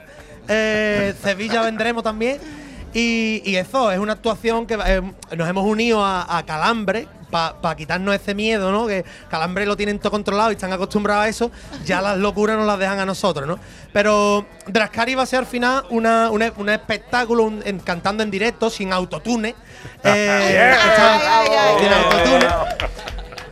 [0.48, 2.38] Eh, Sevilla vendremos también.
[2.94, 5.03] Y, y eso, es una actuación que eh,
[5.37, 8.87] nos hemos unido a, a Calambre para quitarnos ese miedo, ¿no?
[8.87, 11.51] Que Calambre lo tienen todo controlado y están acostumbrados a eso.
[11.85, 13.59] Ya las locuras nos las dejan a nosotros, ¿no?
[13.92, 18.31] Pero Draskari va a ser al final una, una- un espectáculo un- en- cantando en
[18.31, 19.55] directo, sin autotune.
[20.05, 21.48] Eh, está- ay.
[21.81, 22.46] sin autotune.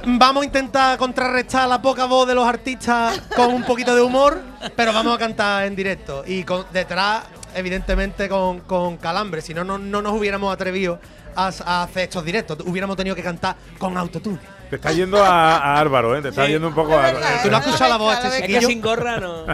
[0.08, 4.40] Vamos a intentar contrarrestar la poca voz de los artistas con un poquito de humor,
[4.76, 6.22] pero vamos a cantar en directo.
[6.24, 7.24] Y con, detrás,
[7.56, 9.42] evidentemente, con, con calambre.
[9.42, 11.00] Si no, no, no nos hubiéramos atrevido
[11.34, 12.58] a, a hacer estos directos.
[12.64, 14.38] Hubiéramos tenido que cantar con autotune.
[14.70, 16.22] Te está yendo a, a Álvaro, ¿eh?
[16.22, 16.52] Te está Sí.
[16.52, 18.40] yendo un poco a verdad, ¿Tú no has es escuchado la voz este Es que
[18.48, 18.68] chiquillo?
[18.68, 19.46] sin gorra no.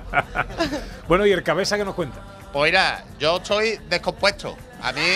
[1.09, 2.19] Bueno, ¿y el Cabeza qué nos cuenta?
[2.53, 4.55] Pues mira, yo estoy descompuesto.
[4.83, 5.01] A mí.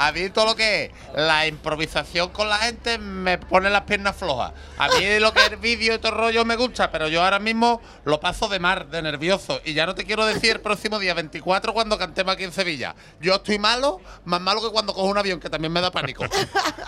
[0.00, 4.16] A mí todo lo que es la improvisación con la gente me pone las piernas
[4.16, 4.52] flojas.
[4.78, 7.22] A mí lo que es el vídeo y todo el rollo me gusta, pero yo
[7.22, 9.60] ahora mismo lo paso de mar, de nervioso.
[9.62, 12.94] Y ya no te quiero decir el próximo día 24 cuando cantemos aquí en Sevilla.
[13.20, 16.24] Yo estoy malo, más malo que cuando cojo un avión, que también me da pánico.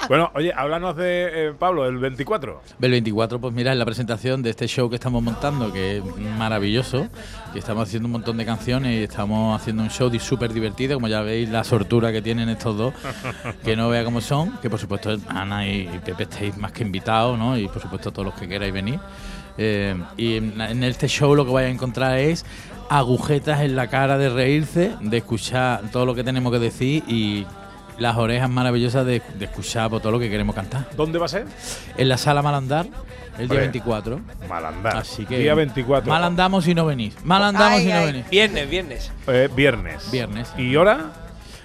[0.09, 2.61] Bueno, oye, háblanos de eh, Pablo, el 24.
[2.81, 6.05] El 24, pues mira, es la presentación de este show que estamos montando, que es
[6.37, 7.09] maravilloso,
[7.53, 11.09] que estamos haciendo un montón de canciones y estamos haciendo un show súper divertido, como
[11.09, 12.95] ya veis, la sortura que tienen estos dos,
[13.65, 16.83] que no vea cómo son, que por supuesto Ana y y Pepe estáis más que
[16.83, 17.57] invitados, ¿no?
[17.57, 18.99] Y por supuesto todos los que queráis venir.
[19.59, 22.45] Eh, y en, en este show lo que vais a encontrar es
[22.89, 27.47] agujetas en la cara de reírse, de escuchar todo lo que tenemos que decir y
[27.99, 30.89] las orejas maravillosas de, de escuchar por todo lo que queremos cantar.
[30.97, 31.47] ¿Dónde va a ser?
[31.97, 32.87] En la sala Malandar,
[33.39, 34.21] el día Hombre, 24.
[34.49, 34.97] Malandar.
[34.97, 35.39] Así que.
[35.39, 36.11] Día 24.
[36.11, 37.15] Mal andamos si no venís.
[37.25, 38.31] Mal andamos Ay, si no venís.
[38.31, 39.13] Viernes, viernes.
[39.27, 40.11] Eh, viernes.
[40.11, 40.53] Viernes.
[40.59, 41.13] ¿Y hora?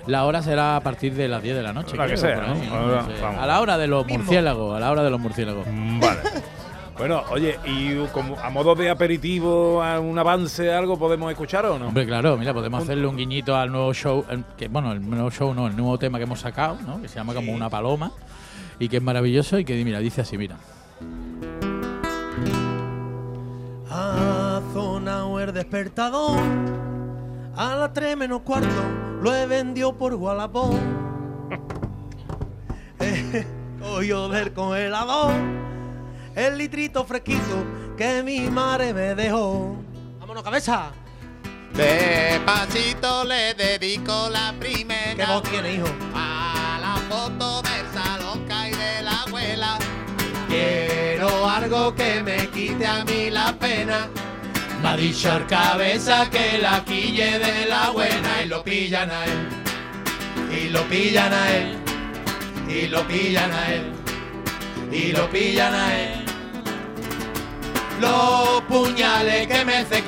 [0.08, 1.96] La hora será a partir de las 10 de la noche.
[1.98, 2.76] La que sea, ahí, ¿no?
[2.76, 2.76] ¿no?
[2.76, 3.22] Ahora, No sé.
[3.22, 3.42] vamos.
[3.42, 4.24] A la hora de los Mismo.
[4.24, 4.76] murciélagos.
[4.76, 5.68] A la hora de los murciélagos.
[5.70, 6.20] Mm, Vale.
[6.98, 11.78] Bueno, oye, ¿y como a modo de aperitivo, a un avance, algo podemos escuchar o
[11.78, 11.90] no?
[11.90, 14.26] Hombre, claro, mira, podemos hacerle un guiñito al nuevo show,
[14.58, 17.00] que bueno, el nuevo show no, el nuevo tema que hemos sacado, ¿no?
[17.00, 18.12] Que se llama como una paloma
[18.80, 20.56] y que es maravilloso y que mira, dice así, mira.
[23.92, 26.40] Ha sonado el despertador.
[27.56, 28.68] A las 3 menos cuarto
[29.22, 30.74] lo he vendido por Wallapop.
[33.00, 33.46] Eh,
[33.80, 35.32] Cogió del congelador
[36.38, 37.66] el litrito fresquito
[37.98, 39.76] que mi madre me dejó.
[40.20, 40.92] ¡Vámonos, cabeza!
[41.74, 45.16] Despacito le dedico la primera.
[45.16, 45.88] ¿Qué voz tiene, hijo?
[46.14, 49.80] A la foto del salón y de la abuela.
[50.48, 54.08] Quiero algo que me quite a mí la pena.
[54.84, 59.50] Ha dicho el cabeza que la quille de la buena y lo pillan a él.
[60.52, 61.78] Y lo pillan a él.
[62.70, 63.92] Y lo pillan a él.
[64.92, 66.26] Y lo pillan a él.
[68.00, 70.04] Los puñales que me se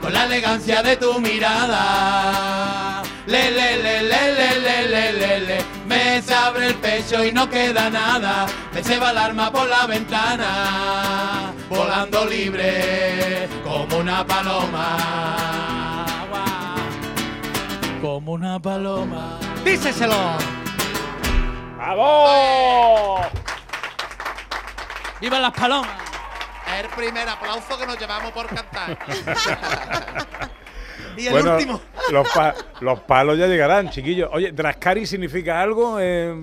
[0.00, 3.02] con la elegancia de tu mirada.
[3.26, 5.64] Le, le, le, le, le, le, le, le, le.
[5.86, 8.46] Me se abre el pecho y no queda nada.
[8.72, 11.52] Me se va el arma por la ventana.
[11.70, 16.06] Volando libre como una paloma.
[18.02, 19.38] Como una paloma.
[19.64, 20.16] ¡Díseselo!
[21.76, 23.20] ¡Bravo!
[25.20, 25.90] ¡Viva las palomas!
[26.76, 28.98] Es el primer aplauso que nos llevamos por cantar.
[31.16, 31.80] Y el Bueno, último.
[32.12, 34.30] Los, pa- los palos ya llegarán, chiquillos.
[34.32, 35.98] Oye, ¿Draskari significa algo?
[36.00, 36.34] Eh,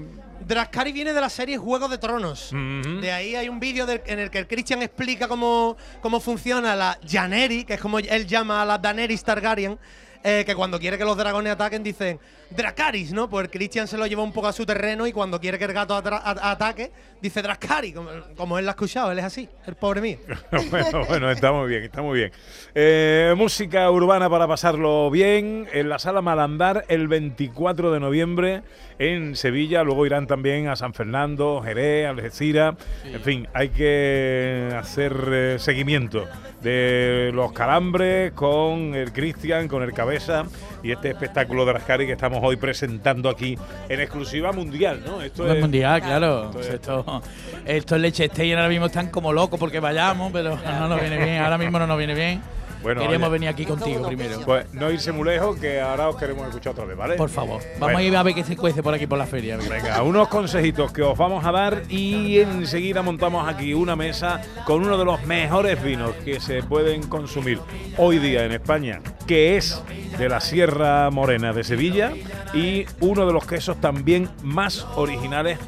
[0.46, 2.52] Draskari viene de la serie Juego de Tronos.
[2.52, 7.00] De ahí hay un vídeo en el que el Christian explica cómo, cómo funciona la
[7.08, 9.78] Janeri, que es como él llama a la Daenerys Targaryen,
[10.24, 13.30] eh, que cuando quiere que los dragones ataquen dicen Dracaris, ¿no?
[13.30, 15.74] Pues Christian se lo lleva un poco a su terreno y cuando quiere que el
[15.74, 20.02] gato ataque, dice Draskari, como, como él lo ha escuchado, él es así, el pobre
[20.02, 20.18] mío.
[20.72, 22.32] bueno, bueno, está muy bien, está muy bien.
[22.74, 28.64] Eh, música urbana para pasarlo bien en la sala Malandar el 24 de noviembre
[29.00, 29.84] en Sevilla.
[29.84, 32.76] Luego irán también a San Fernando, Jerez, Algeciras.
[33.04, 36.26] En fin, hay que hacer eh, seguimiento
[36.62, 40.46] de los calambres con el Cristian, con el Cabeza
[40.84, 43.58] y este espectáculo de Rascari que estamos hoy presentando aquí
[43.90, 45.22] en exclusiva mundial, ¿no?
[45.22, 46.46] Esto es mundial, claro.
[46.46, 47.22] esto es- Esto,
[47.66, 51.18] esto es leche Stein ahora mismo están como locos porque vayamos, pero no nos viene
[51.18, 51.42] bien.
[51.42, 52.42] Ahora mismo no nos viene bien.
[52.84, 53.34] Bueno, Queríamos oye.
[53.34, 54.40] venir aquí contigo primero.
[54.46, 57.16] Pues no irse muy lejos, que ahora os queremos escuchar otra vez, ¿vale?
[57.16, 57.62] Por favor.
[57.62, 57.98] Vamos Bueno.
[57.98, 59.58] a ir a ver qué se cuece por aquí por la feria.
[59.58, 64.82] Venga, unos consejitos que os vamos a dar y enseguida montamos aquí una mesa con
[64.84, 67.60] uno de los mejores vinos que se pueden consumir
[67.98, 69.82] hoy día en España, que es
[70.18, 72.12] de la Sierra Morena de Sevilla
[72.54, 75.60] y uno de los quesos también más originales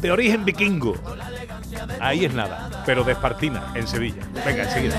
[0.00, 0.94] de origen vikingo.
[2.00, 4.22] Ahí es nada, pero de Espartina, en Sevilla.
[4.44, 4.96] Venga, enseguida.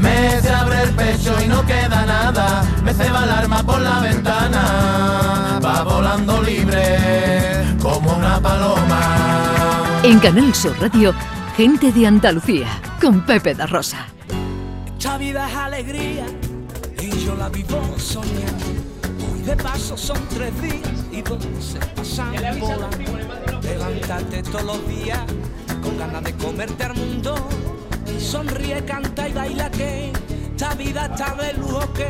[0.00, 2.64] Me se abre el pecho y no queda nada.
[2.82, 5.60] Me ceba el arma por la ventana.
[5.64, 6.98] Va volando libre
[7.80, 10.00] como una paloma.
[10.02, 11.14] En Canal Sur Radio,
[11.56, 12.68] Gente de Andalucía,
[13.00, 14.06] con Pepe da Rosa.
[14.96, 16.26] Esta vida es alegría
[17.00, 18.77] y yo la vivo soñando.
[19.48, 23.60] De paso son tres días y dos se pasan volando.
[23.62, 25.20] Levantarte todos los días
[25.82, 27.34] con ganas de comerte al mundo.
[28.18, 30.12] Sonríe, canta y baila que
[30.50, 32.08] esta vida está de lujo que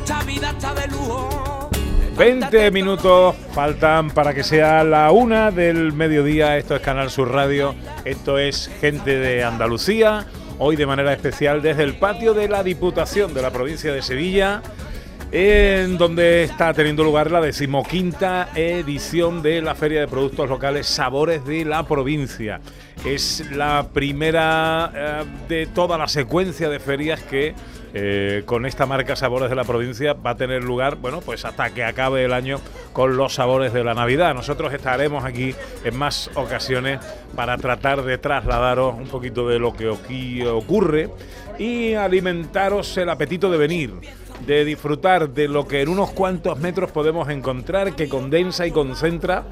[0.00, 1.70] esta vida está de lujo.
[2.18, 6.58] 20 minutos faltan para que sea la una del mediodía.
[6.58, 7.74] Esto es Canal Sur Radio.
[8.04, 10.26] Esto es Gente de Andalucía.
[10.58, 14.60] Hoy de manera especial desde el patio de la Diputación de la provincia de Sevilla.
[15.32, 21.44] En donde está teniendo lugar la decimoquinta edición de la Feria de Productos Locales Sabores
[21.44, 22.60] de la Provincia.
[23.04, 27.54] Es la primera eh, de toda la secuencia de ferias que
[27.94, 31.70] eh, con esta marca Sabores de la Provincia va a tener lugar, bueno, pues hasta
[31.70, 32.60] que acabe el año
[32.92, 34.34] con los sabores de la Navidad.
[34.34, 35.54] Nosotros estaremos aquí
[35.84, 37.00] en más ocasiones
[37.34, 41.08] para tratar de trasladaros un poquito de lo que aquí ocurre
[41.58, 43.92] y alimentaros el apetito de venir,
[44.46, 49.44] de disfrutar de lo que en unos cuantos metros podemos encontrar que condensa y concentra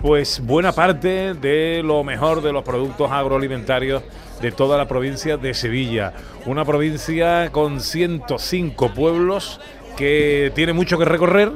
[0.00, 4.02] pues buena parte de lo mejor de los productos agroalimentarios
[4.40, 6.12] de toda la provincia de Sevilla.
[6.44, 9.60] Una provincia con 105 pueblos
[9.96, 11.52] que tiene mucho que recorrer,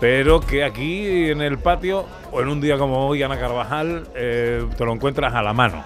[0.00, 4.64] pero que aquí en el patio o en un día como hoy, Ana Carvajal, eh,
[4.76, 5.82] te lo encuentras a la mano.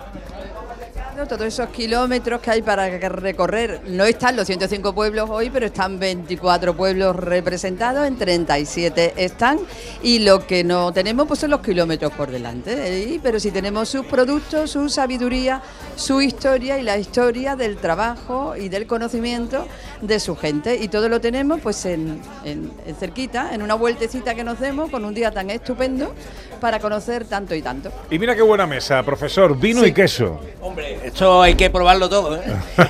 [1.27, 5.99] Todos esos kilómetros que hay para recorrer, no están los 105 pueblos hoy, pero están
[5.99, 9.59] 24 pueblos representados, en 37 están,
[10.03, 12.73] y lo que no tenemos pues son los kilómetros por delante,
[13.15, 13.21] ¿eh?
[13.23, 15.61] pero sí tenemos sus productos, su sabiduría,
[15.97, 19.67] su historia y la historia del trabajo y del conocimiento
[20.01, 24.35] de su gente, y todo lo tenemos pues en, en- en cerquita, en una vueltecita
[24.35, 26.15] que nos demos con un día tan estupendo
[26.61, 27.91] para conocer tanto y tanto.
[28.11, 30.41] Y mira qué buena mesa, profesor, vino y queso.
[30.61, 32.43] Hombre, esto hay que probarlo todo, ¿eh?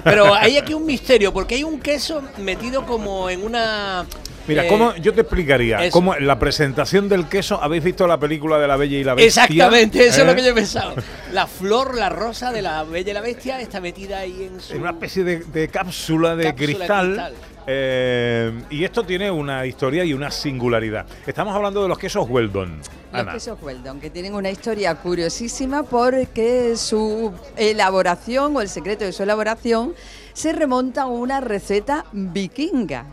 [0.04, 4.06] Pero hay aquí un misterio, porque hay un queso metido como en una...
[4.46, 5.84] Mira, eh, ¿cómo yo te explicaría?
[5.84, 5.92] eso.
[5.92, 7.62] ¿Cómo la presentación del queso?
[7.62, 9.44] ¿Habéis visto la película de la Bella y la Bestia?
[9.44, 10.36] Exactamente, eso es lo ¿Eh?
[10.36, 10.94] que yo he pensado.
[11.32, 14.72] La flor, la rosa de la Bella y la Bestia está metida ahí en su...
[14.72, 17.06] En una especie de, de cápsula de Cápsula de cristal.
[17.06, 17.34] cristal.
[17.70, 21.04] Eh, y esto tiene una historia y una singularidad.
[21.26, 22.78] Estamos hablando de los quesos Weldon.
[22.78, 23.32] Los Ana.
[23.32, 29.22] quesos Weldon, que tienen una historia curiosísima porque su elaboración o el secreto de su
[29.22, 29.94] elaboración
[30.32, 33.04] se remonta a una receta vikinga.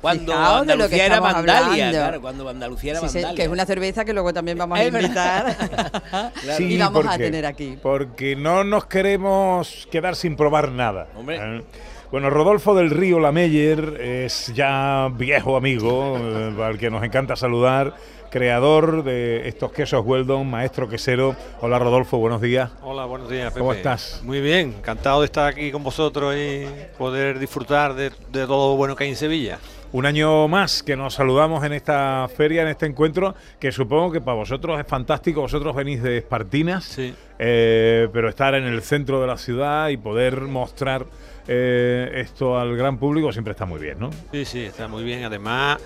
[0.00, 1.98] Cuando Fijaos de lo que Andalucía era Vandalia, hablando.
[1.98, 3.34] claro, cuando Andalucía era Sí, Vandalia.
[3.34, 5.56] que es una cerveza que luego también vamos a invitar
[6.56, 7.76] Sí, y vamos a tener aquí.
[7.82, 11.08] Porque no nos queremos quedar sin probar nada.
[11.28, 11.62] ¿eh?
[12.10, 17.96] Bueno, Rodolfo del Río Lameyer es ya viejo amigo, eh, al que nos encanta saludar,
[18.30, 21.36] creador de estos quesos Weldon, maestro quesero.
[21.60, 22.70] Hola Rodolfo, buenos días.
[22.82, 23.58] Hola, buenos días, Pepe.
[23.58, 24.22] ¿Cómo estás?
[24.24, 26.64] Muy bien, encantado de estar aquí con vosotros y
[26.96, 29.58] poder disfrutar de, de todo lo bueno que hay en Sevilla.
[29.92, 34.22] Un año más que nos saludamos en esta feria, en este encuentro, que supongo que
[34.22, 35.42] para vosotros es fantástico.
[35.42, 36.98] Vosotros venís de Espartinas,
[37.38, 41.04] eh, pero estar en el centro de la ciudad y poder mostrar
[41.48, 44.10] eh, esto al gran público siempre está muy bien, ¿no?
[44.32, 45.24] Sí, sí, está muy bien.
[45.24, 45.78] Además,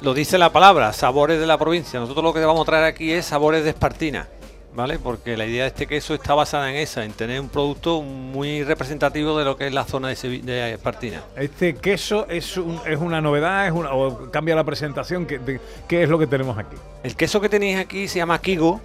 [0.00, 2.00] lo dice la palabra, sabores de la provincia.
[2.00, 4.26] Nosotros lo que vamos a traer aquí es sabores de Espartina,
[4.74, 4.98] ¿vale?
[4.98, 8.64] Porque la idea de este queso está basada en esa, en tener un producto muy
[8.64, 11.22] representativo de lo que es la zona de, Espartina.
[11.36, 15.26] Este queso es, un- es una novedad, es una, o cambia la presentación.
[15.26, 16.76] ¿qué, de- ¿Qué es lo que tenemos aquí?
[17.04, 18.80] El queso que tenéis aquí se llama Kigo.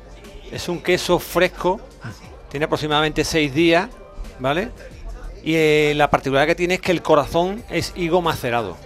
[0.52, 1.80] Es un queso fresco.
[2.50, 3.90] Tiene aproximadamente seis días,
[4.40, 4.70] ¿vale?
[5.44, 8.78] Y eh, la particularidad que tiene es que el corazón es higo macerado.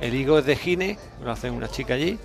[0.00, 2.18] El higo es de Gine, lo hacen una chica allí.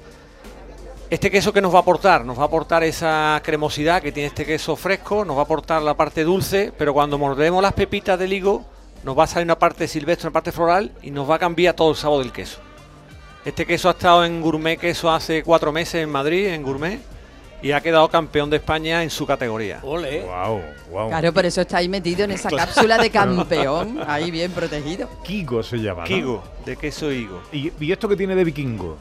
[1.09, 4.27] Este queso que nos va a aportar, nos va a aportar esa cremosidad que tiene
[4.27, 8.19] este queso fresco, nos va a aportar la parte dulce, pero cuando mordemos las pepitas
[8.19, 8.65] del higo,
[9.03, 11.75] nos va a salir una parte silvestre, una parte floral y nos va a cambiar
[11.75, 12.59] todo el sabor del queso.
[13.45, 16.99] Este queso ha estado en Gourmet Queso hace cuatro meses en Madrid, en Gourmet,
[17.61, 19.79] y ha quedado campeón de España en su categoría.
[19.83, 20.21] Ole.
[20.23, 21.09] Wow, wow.
[21.09, 25.09] Claro, por eso está ahí metido en esa cápsula de campeón, ahí bien protegido.
[25.23, 26.01] Kigo se llama.
[26.01, 26.07] ¿no?
[26.07, 27.41] Kigo, de queso higo.
[27.51, 28.97] ¿Y, y esto que tiene de vikingo?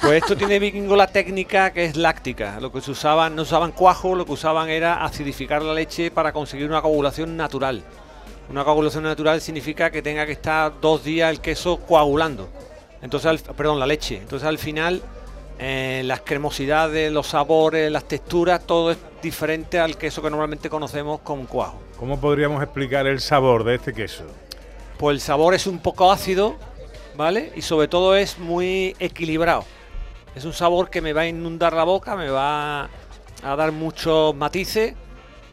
[0.00, 2.58] Pues esto tiene vikingo la técnica que es láctica.
[2.60, 6.32] Lo que se usaban, no usaban cuajo, lo que usaban era acidificar la leche para
[6.32, 7.82] conseguir una coagulación natural.
[8.50, 12.48] Una coagulación natural significa que tenga que estar dos días el queso coagulando.
[13.02, 14.16] Entonces, al- perdón, la leche.
[14.18, 15.02] Entonces al final
[15.58, 21.20] eh, las cremosidades, los sabores, las texturas, todo es diferente al queso que normalmente conocemos
[21.20, 21.80] con cuajo.
[21.98, 24.24] ¿Cómo podríamos explicar el sabor de este queso?
[24.98, 26.56] Pues el sabor es un poco ácido,
[27.16, 27.52] ¿vale?
[27.56, 29.64] Y sobre todo es muy equilibrado.
[30.34, 32.90] Es un sabor que me va a inundar la boca, me va
[33.42, 34.94] a dar muchos matices,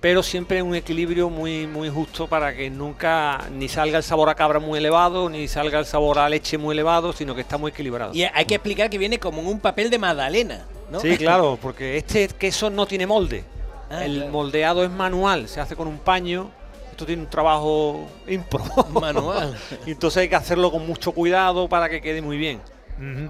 [0.03, 4.27] pero siempre en un equilibrio muy, muy justo para que nunca ni salga el sabor
[4.27, 7.57] a cabra muy elevado, ni salga el sabor a leche muy elevado, sino que está
[7.57, 8.13] muy equilibrado.
[8.13, 10.99] Y hay que explicar que viene como en un papel de magdalena, ¿no?
[10.99, 13.45] Sí, claro, porque este queso no tiene molde.
[13.89, 14.31] Ah, el claro.
[14.33, 16.51] moldeado es manual, se hace con un paño.
[16.91, 18.61] Esto tiene un trabajo impro.
[18.99, 19.57] Manual.
[19.85, 22.59] y entonces hay que hacerlo con mucho cuidado para que quede muy bien.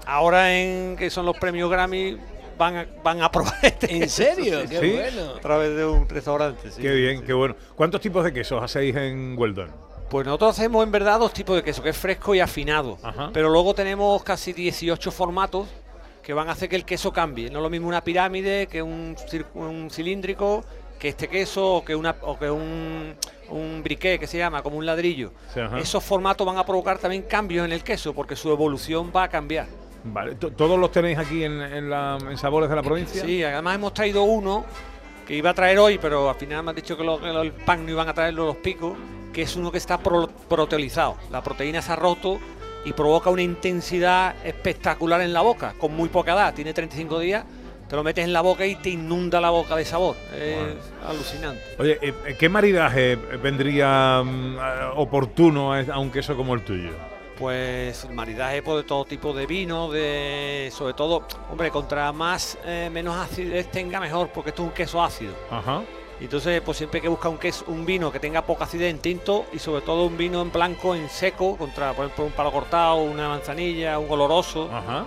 [0.06, 2.18] Ahora en que son los premios Grammy
[2.56, 4.60] van a, van a probar este ¿En queso, serio?
[4.62, 4.92] sí, Qué sí.
[4.92, 5.34] bueno.
[5.36, 6.70] A través de un restaurante.
[6.70, 6.82] sí.
[6.82, 7.56] Qué bien, qué bueno.
[7.74, 9.70] ¿Cuántos tipos de quesos hacéis en Weldon?
[10.10, 12.98] Pues nosotros hacemos en verdad dos tipos de queso, que es fresco y afinado.
[13.02, 13.30] Ajá.
[13.32, 15.66] Pero luego tenemos casi 18 formatos
[16.22, 17.50] que van a hacer que el queso cambie.
[17.50, 19.16] No es lo mismo una pirámide que un,
[19.54, 20.64] un cilíndrico,
[20.98, 23.14] que este queso o que, una, o que un,
[23.50, 25.32] un briquet que se llama, como un ladrillo.
[25.52, 25.60] Sí.
[25.78, 29.28] Esos formatos van a provocar también cambios en el queso porque su evolución va a
[29.28, 29.66] cambiar.
[30.04, 33.22] Vale, to- ¿Todos los tenéis aquí en, en la- en Sabores de la Provincia?
[33.24, 34.64] Sí, además hemos traído uno
[35.26, 37.42] que iba a traer hoy, pero al final me han dicho que, lo- que lo-
[37.42, 38.96] el pan no iban a traerlo los picos,
[39.32, 41.16] que es uno que está pro- proteolizado.
[41.30, 42.38] La proteína se ha roto
[42.84, 46.52] y provoca una intensidad espectacular en la boca, con muy poca edad.
[46.52, 47.44] Tiene 35 días,
[47.88, 50.16] te lo metes en la boca y te inunda la boca de sabor.
[50.38, 50.58] Es
[51.08, 51.62] alucinante.
[51.78, 54.56] Oye, eh, ¿qué maridaje vendría mm,
[54.96, 56.90] oportuno a un queso como el tuyo?
[57.38, 62.88] Pues maridaje pues, de todo tipo de vino, de sobre todo, hombre, contra más eh,
[62.92, 65.34] menos acidez tenga mejor, porque esto es un queso ácido.
[65.50, 65.82] Ajá.
[66.20, 68.90] Y Entonces, pues siempre hay que buscar un, queso, un vino que tenga poca acidez
[68.90, 72.32] en tinto y sobre todo un vino en blanco, en seco, contra, por ejemplo, un
[72.32, 74.70] palo cortado, una manzanilla, un oloroso.
[74.72, 75.04] Ajá.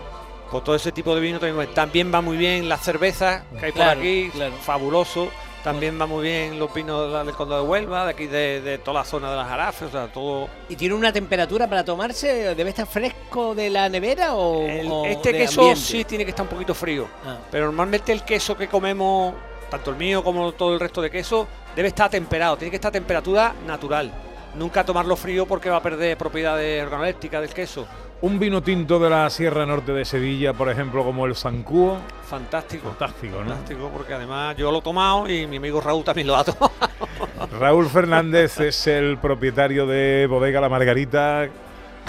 [0.52, 3.72] Pues todo ese tipo de vino también, también va muy bien las cervezas que hay
[3.72, 4.54] Claro, por aquí, claro.
[4.62, 5.30] fabuloso.
[5.68, 9.00] También va muy bien los vinos del Condado de Huelva, de aquí de, de toda
[9.02, 10.48] la zona de las Jarafes, o sea, todo.
[10.70, 12.56] ¿Y tiene una temperatura para tomarse?
[12.56, 15.82] ¿Debe estar fresco de la nevera o, o Este de queso ambiente?
[15.82, 17.10] sí tiene que estar un poquito frío.
[17.26, 17.38] Ah.
[17.52, 19.34] Pero normalmente el queso que comemos,
[19.70, 21.46] tanto el mío como todo el resto de queso,
[21.76, 24.10] debe estar temperado, tiene que estar a temperatura natural.
[24.56, 27.86] Nunca tomarlo frío porque va a perder propiedades organolépticas del queso.
[28.20, 32.00] Un vino tinto de la Sierra Norte de Sevilla, por ejemplo, como el Zancuo.
[32.24, 32.90] Fantástico.
[32.90, 33.50] Fantástico, ¿no?
[33.50, 36.72] Fantástico, porque además yo lo he tomado y mi amigo Raúl también lo ha tomado.
[37.60, 41.48] Raúl Fernández es el propietario de Bodega La Margarita.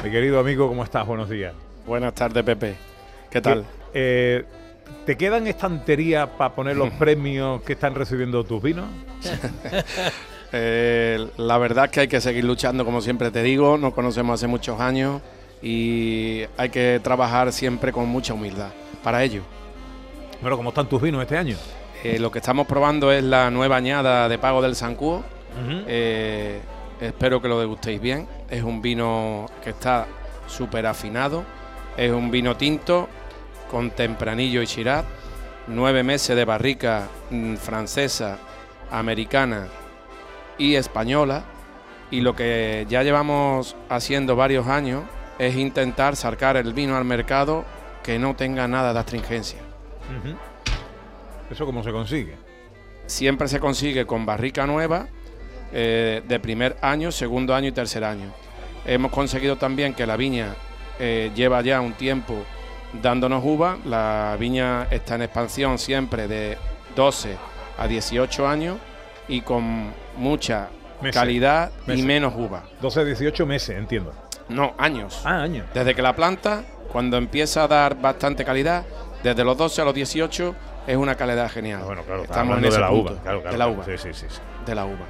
[0.03, 1.07] Mi querido amigo, ¿cómo estás?
[1.07, 1.53] Buenos días.
[1.87, 2.77] Buenas tardes, Pepe.
[3.31, 3.67] ¿Qué tal?
[3.93, 4.47] Eh,
[5.05, 8.87] ¿Te quedan estanterías para poner los premios que están recibiendo tus vinos?
[10.51, 13.77] Eh, la verdad es que hay que seguir luchando, como siempre te digo.
[13.77, 15.21] Nos conocemos hace muchos años
[15.63, 18.71] y hay que trabajar siempre con mucha humildad
[19.03, 19.43] para ello.
[20.41, 21.57] Bueno, ¿cómo están tus vinos este año?
[22.05, 25.17] Eh, lo que estamos probando es la nueva añada de pago del Sancuo.
[25.17, 25.83] Ujú.
[25.87, 26.61] Eh,
[27.01, 28.29] espero que lo degustéis bien.
[28.49, 30.07] Es un vino que está
[30.47, 31.45] súper afinado.
[31.97, 33.09] Es un vino tinto
[33.69, 35.05] con tempranillo y shiraz.
[35.67, 38.39] Nueve meses de barrica mm, francesa,
[38.93, 39.67] americana
[40.57, 41.43] y española.
[42.13, 45.03] Y lo que ya llevamos haciendo varios años
[45.39, 47.65] es intentar sacar el vino al mercado
[48.03, 49.61] que no tenga nada de astringencia.
[51.51, 52.37] ¿Eso cómo se consigue?
[53.07, 55.07] siempre se consigue con barrica nueva
[55.73, 58.31] eh, de primer año, segundo año y tercer año.
[58.85, 60.55] Hemos conseguido también que la viña
[60.99, 62.35] eh, lleva ya un tiempo
[63.03, 63.79] dándonos uva.
[63.87, 66.59] La viña está en expansión siempre de
[66.97, 67.35] 12
[67.79, 68.77] a 18 años
[69.27, 70.69] y con mucha
[71.01, 71.15] Meses.
[71.19, 72.65] calidad y menos uva.
[72.83, 74.13] 12, 18 meses, entiendo.
[74.49, 75.23] No, años.
[75.25, 75.67] Ah, años.
[75.75, 78.85] Desde que la planta, cuando empieza a dar bastante calidad,
[79.23, 80.55] desde los 12 a los 18
[80.87, 81.83] es una calidad genial.
[81.85, 83.23] Bueno, claro, Estamos en ese de la punto, uva.
[83.23, 83.85] Claro, claro, de la uva.
[83.85, 84.39] Sí, sí, sí, sí.
[84.65, 85.07] De la uva.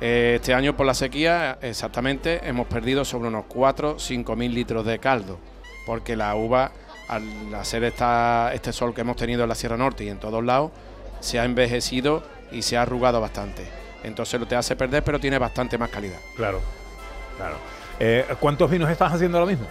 [0.00, 4.84] Eh, este año por la sequía, exactamente, hemos perdido sobre unos 4 5 mil litros
[4.84, 5.38] de caldo,
[5.86, 6.72] porque la uva,
[7.08, 10.44] al hacer esta, este sol que hemos tenido en la Sierra Norte y en todos
[10.44, 10.70] lados,
[11.20, 12.22] se ha envejecido
[12.52, 13.66] y se ha arrugado bastante.
[14.02, 16.18] Entonces lo te hace perder, pero tiene bastante más calidad.
[16.36, 16.60] Claro,
[17.38, 17.56] claro.
[18.00, 19.66] Eh, ¿Cuántos vinos estás haciendo ahora mismo?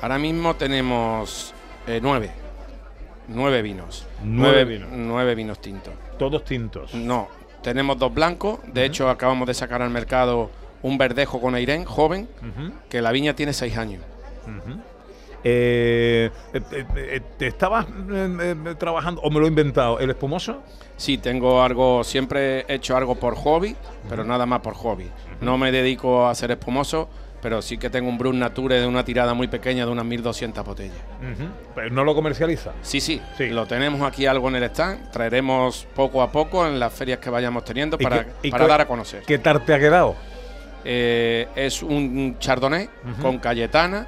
[0.00, 1.54] Ahora mismo tenemos
[1.86, 2.30] eh, nueve.
[3.28, 4.06] Nueve vinos.
[4.22, 4.88] Nueve vinos.
[4.92, 5.94] Nueve vinos tintos.
[6.18, 6.94] Todos tintos.
[6.94, 7.28] No,
[7.62, 8.60] tenemos dos blancos.
[8.66, 10.50] De hecho, acabamos de sacar al mercado
[10.82, 12.28] un verdejo con Airén, joven,
[12.88, 14.02] que la viña tiene seis años.
[15.44, 16.30] Eh,
[17.38, 20.62] ¿Te estabas eh, eh, trabajando, o me lo he inventado, el espumoso?
[20.96, 23.76] Sí, tengo algo, siempre he hecho algo por hobby,
[24.08, 25.08] pero nada más por hobby.
[25.40, 27.08] No me dedico a ser espumoso,
[27.42, 30.64] pero sí que tengo un Brut Nature de una tirada muy pequeña de unas 1200
[30.64, 30.96] botellas.
[31.74, 32.70] Pero no lo comercializa.
[32.82, 33.20] Sí, sí,
[33.50, 35.10] lo tenemos aquí algo en el stand.
[35.10, 38.86] Traeremos poco a poco en las ferias que vayamos teniendo ¿Y para, qué- dar a
[38.86, 39.24] conocer.
[39.26, 40.14] ¿Qué tal te ha quedado?
[40.84, 42.88] Eh, es un chardonnay
[43.20, 44.06] con cayetana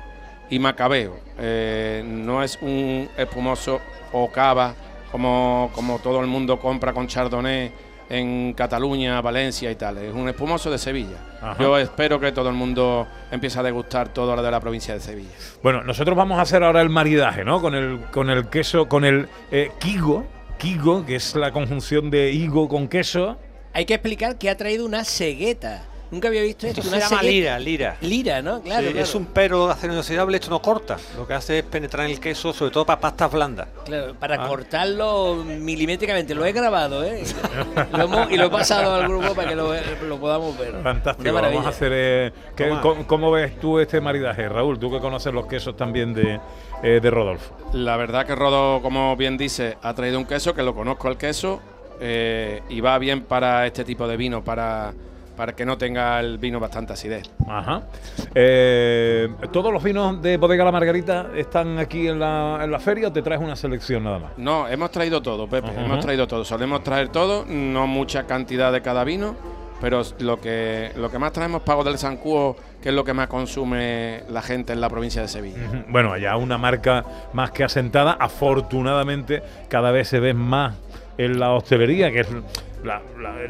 [0.48, 1.18] y macabeo.
[1.38, 3.80] Eh, no es un espumoso
[4.12, 4.74] o cava
[5.10, 7.72] como, como todo el mundo compra con chardonnay
[8.08, 9.98] en Cataluña, Valencia y tal.
[9.98, 11.16] Es un espumoso de Sevilla.
[11.40, 11.56] Ajá.
[11.60, 15.00] Yo espero que todo el mundo empiece a degustar todo lo de la provincia de
[15.00, 15.30] Sevilla.
[15.62, 17.60] Bueno, nosotros vamos a hacer ahora el maridaje, ¿no?
[17.60, 20.24] Con el, con el queso, con el eh, kigo,
[20.58, 23.38] kigo, que es la conjunción de higo con queso.
[23.72, 25.84] Hay que explicar que ha traído una cegueta.
[26.10, 26.82] Nunca había visto esto.
[26.82, 27.96] Se llama lira, lira.
[28.00, 28.60] Lira, ¿no?
[28.62, 29.04] Claro, Sí, claro.
[29.04, 30.96] Es un pero de acero inoxidable, esto no corta.
[31.16, 33.66] Lo que hace es penetrar en el queso, sobre todo para pastas blandas.
[33.84, 34.48] Claro, para Ah.
[34.48, 36.34] cortarlo milimétricamente.
[36.34, 37.24] Lo he grabado, ¿eh?
[37.92, 39.72] Lo hemos- y lo he pasado al grupo para que lo,
[40.06, 40.74] lo podamos ver.
[40.82, 41.32] Fantástico.
[41.32, 41.92] Vamos a hacer.
[41.94, 42.80] eh, ¿qué- Toma.
[42.80, 44.78] cómo, cómo ves tú este maridaje, Raúl?
[44.78, 46.38] Tú que conoces los quesos también de,
[46.82, 47.56] eh, de Rodolfo.
[47.72, 51.16] La verdad que Rodo, como bien dice, ha traído un queso que lo conozco el
[51.16, 51.60] queso
[52.00, 54.92] eh, y va bien para este tipo de vino, para,
[55.36, 57.30] para que no tenga el vino bastante acidez.
[57.48, 57.82] Ajá.
[58.34, 63.08] Eh, ¿Todos los vinos de Bodega La Margarita están aquí en la, en la feria
[63.08, 64.32] o te traes una selección nada más?
[64.36, 65.84] No, hemos traído todo, Pepe, Ajá.
[65.84, 66.44] hemos traído todo.
[66.44, 69.34] Solemos traer todo, no mucha cantidad de cada vino,
[69.80, 73.12] pero lo que, lo que más traemos es Pago del Sancuo, que es lo que
[73.12, 75.84] más consume la gente en la provincia de Sevilla.
[75.88, 78.12] Bueno, allá una marca más que asentada.
[78.18, 80.74] Afortunadamente, cada vez se ve más
[81.18, 82.28] en la hostelería, que es
[82.84, 83.00] la-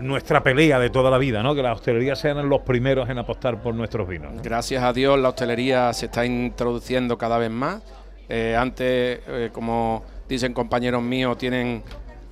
[0.00, 1.54] nuestra pelea de toda la vida, ¿no?
[1.54, 4.32] Que la hostelería sean los primeros en apostar por nuestros vinos.
[4.34, 4.42] ¿no?
[4.42, 7.82] Gracias a Dios la hostelería se está introduciendo cada vez más.
[8.28, 11.82] Eh, antes, eh, como dicen compañeros míos, tienen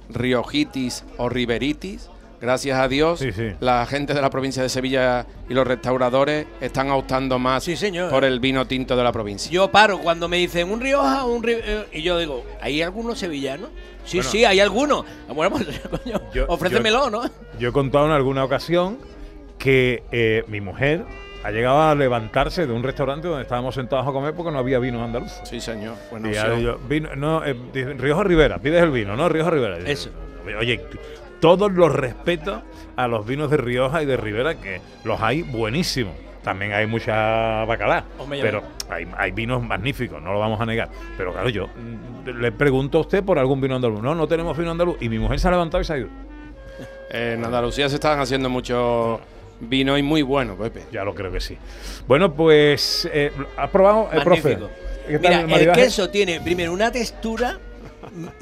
[0.09, 2.09] riojitis o riberitis.
[2.43, 3.25] Gracias a Dios,
[3.61, 7.65] la gente de la provincia de Sevilla y los restauradores están optando más
[8.11, 9.49] por el vino tinto de la provincia.
[9.53, 13.21] Yo paro cuando me dicen un Rioja, un Ri- eh, y yo digo, ¿hay algunos
[13.21, 13.71] sevillanos?
[14.05, 14.31] Sí, Bueno.
[14.31, 15.05] sí, hay algunos.
[15.33, 15.69] Bueno, pues,
[16.05, 17.31] coño, Yo- ofrécemelo, yo- ¿no?
[17.61, 18.99] Yo he contado en alguna ocasión
[19.57, 21.05] que eh, mi mujer
[21.45, 24.81] ha llegado a levantarse de un restaurante donde estábamos sentados a comer porque no había
[24.81, 25.31] vino andaluz.
[25.45, 25.95] Sí, señor.
[26.25, 26.33] Y
[26.63, 27.55] yo, vino, no, eh,
[27.99, 29.29] Rioja Rivera, pides el vino, ¿no?
[29.29, 29.79] Rioja Rivera.
[29.79, 30.11] Eso.
[30.59, 30.81] Oye,
[31.43, 32.63] todos los respetos
[32.95, 36.15] a los vinos de Rioja y de Rivera, que los hay buenísimos.
[36.45, 40.89] También hay mucha bacalá, Hombre, pero hay, hay vinos magníficos, no lo vamos a negar.
[41.17, 44.01] Pero claro, yo mm, le pregunto a usted por algún vino andaluz.
[44.01, 44.97] No, no tenemos vino andaluz.
[45.01, 46.09] Y mi mujer se ha levantado y se ha ido.
[47.11, 49.21] En Andalucía se están haciendo muchos
[49.61, 50.85] vinos y muy buenos, Pepe.
[50.93, 51.59] Ya lo creo que sí.
[52.07, 54.57] Bueno, pues, eh, ¿has probado, el profe?
[54.57, 54.71] Magnífico.
[55.09, 57.59] ¿Qué tal Mira, el queso tiene primero una textura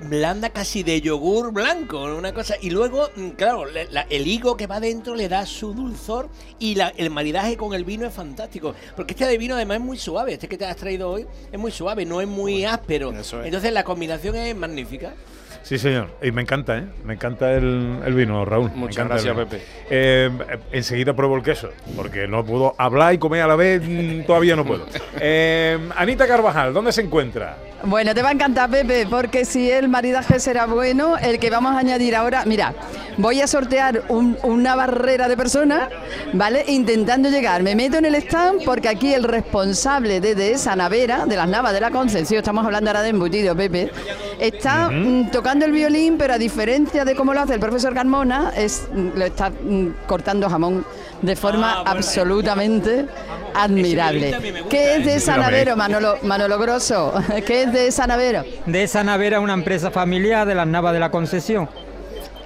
[0.08, 4.66] blanda casi de yogur blanco, una cosa, y luego, mm, claro, la- el higo que
[4.66, 8.74] va dentro le da su dulzor y la- el maridaje con el vino es fantástico,
[8.96, 11.58] porque este de vino además es muy suave, este que te has traído hoy es
[11.58, 13.12] muy suave, no es muy áspero,
[13.44, 15.14] entonces la combinación es magnífica.
[15.62, 16.08] Sí, señor.
[16.22, 16.84] Y me encanta, ¿eh?
[17.04, 18.70] Me encanta el, el vino, Raúl.
[18.70, 19.46] Me Muchas gracias, vino.
[19.46, 19.62] Pepe.
[19.90, 23.82] Eh, eh, enseguida pruebo el queso, porque no puedo hablar y comer a la vez,
[23.86, 24.86] mm, todavía no puedo.
[25.20, 27.58] Eh, Anita Carvajal, ¿dónde se encuentra?
[27.84, 31.74] Bueno, te va a encantar, Pepe, porque si el maridaje será bueno, el que vamos
[31.74, 32.74] a añadir ahora, mira,
[33.16, 35.88] voy a sortear un- una barrera de personas,
[36.34, 36.62] ¿vale?
[36.68, 37.62] Intentando llegar.
[37.62, 41.48] Me meto en el stand porque aquí el responsable de, de esa navera, de las
[41.48, 43.90] navas de la Concepción, estamos hablando ahora de embutido, Pepe,
[44.38, 48.52] está mm, tocando el violín, pero a diferencia de cómo lo hace el profesor Carmona,
[48.56, 50.84] es, mm, lo está mm, cortando jamón
[51.22, 53.06] de forma absolutamente
[53.54, 54.32] admirable.
[54.32, 55.20] gusta, ¿Qué es de.
[55.20, 57.12] Sanavero, Manolo, Manolo Grosso?
[57.46, 58.44] ¿Qué es de Sanavero?
[58.66, 61.68] De esa navera una empresa familiar de las Navas de la Concesión,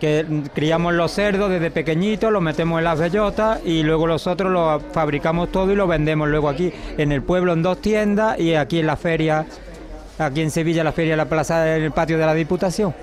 [0.00, 4.82] que criamos los cerdos desde pequeñitos, los metemos en las bellotas y luego nosotros los
[4.92, 8.80] fabricamos todo y lo vendemos luego aquí en el pueblo en dos tiendas y aquí
[8.80, 9.46] en la feria,
[10.18, 12.94] aquí en Sevilla, la feria de la plaza, en el patio de la Diputación.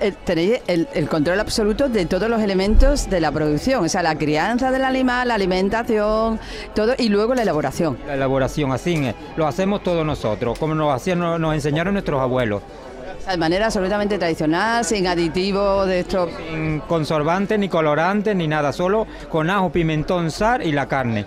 [0.00, 4.02] Eh, Tenéis el, el control absoluto de todos los elementos de la producción, o sea,
[4.02, 6.38] la crianza del animal, la alimentación,
[6.74, 7.98] todo, y luego la elaboración.
[8.06, 12.20] La elaboración así es, lo hacemos todos nosotros, como nos, hacían, nos, nos enseñaron nuestros
[12.20, 12.62] abuelos.
[12.62, 16.28] O sea, de manera absolutamente tradicional, sin aditivos de esto.
[16.50, 21.26] Sin conservantes, ni colorantes, ni nada, solo con ajo, pimentón, sal y la carne.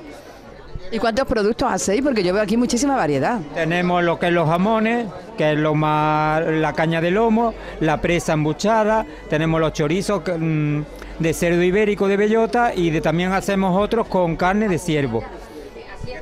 [0.91, 2.01] ¿Y cuántos productos hacéis?
[2.01, 3.39] Porque yo veo aquí muchísima variedad.
[3.53, 8.01] Tenemos lo que es los jamones, que es lo más, la caña de lomo, la
[8.01, 10.81] presa embuchada, tenemos los chorizos mm,
[11.19, 15.23] de cerdo ibérico de bellota y también hacemos otros con carne de ciervo.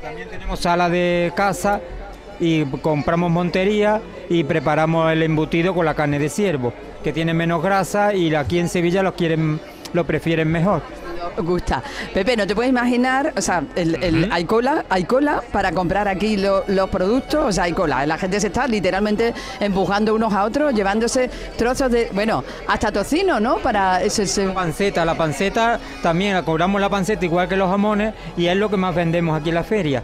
[0.04, 1.82] También tenemos sala de casa
[2.40, 7.64] y compramos montería y preparamos el embutido con la carne de ciervo, que tiene menos
[7.64, 9.60] grasa y aquí en Sevilla lo quieren,
[9.94, 10.84] lo prefieren mejor.
[11.38, 11.82] Gusta.
[12.14, 16.08] Pepe, no te puedes imaginar, o sea, el, el- hay cola, hay cola para comprar
[16.08, 18.06] aquí lo- los productos, o sea, hay cola.
[18.06, 23.40] La gente se está literalmente empujando unos a otros, llevándose trozos de, bueno, hasta tocino,
[23.40, 23.58] ¿no?
[23.58, 28.14] Para ese, ese- panceta, la panceta también la cobramos la panceta igual que los jamones
[28.38, 30.04] y es lo que más vendemos aquí en la feria.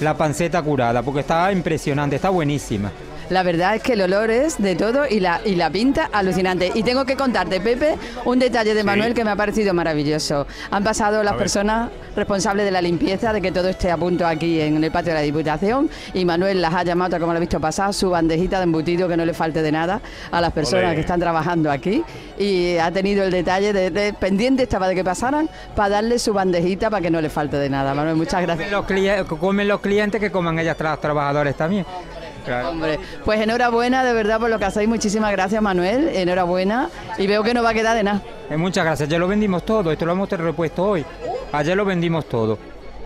[0.00, 2.90] La panceta curada, porque está impresionante, está buenísima.
[3.30, 6.72] La verdad es que el olor es de todo y la, y la pinta alucinante.
[6.74, 10.48] Y tengo que contarte, Pepe, un detalle de Manuel que me ha parecido maravilloso.
[10.72, 14.60] Han pasado las personas responsables de la limpieza, de que todo esté a punto aquí
[14.60, 17.60] en el patio de la Diputación, y Manuel las ha llamado, como lo he visto
[17.60, 20.00] pasar, su bandejita de embutido, que no le falte de nada
[20.32, 22.02] a las personas que están trabajando aquí.
[22.36, 26.32] Y ha tenido el detalle de, de- pendiente estaba de que pasaran para darle su
[26.32, 27.94] bandejita para que no le falte de nada.
[27.94, 28.72] Manuel, muchas gracias.
[28.72, 28.86] Los
[29.38, 31.86] comen los clientes que coman ellas los trabajadores también.
[32.44, 32.70] Claro.
[32.70, 34.88] Hombre, pues enhorabuena de verdad por lo que hacéis.
[34.88, 36.08] Muchísimas gracias, Manuel.
[36.08, 36.88] Enhorabuena.
[37.18, 38.22] Y veo que no va a quedar de nada.
[38.50, 41.04] Eh, muchas gracias, ya lo vendimos todo, esto lo hemos repuesto hoy.
[41.52, 42.58] Ayer lo vendimos todo.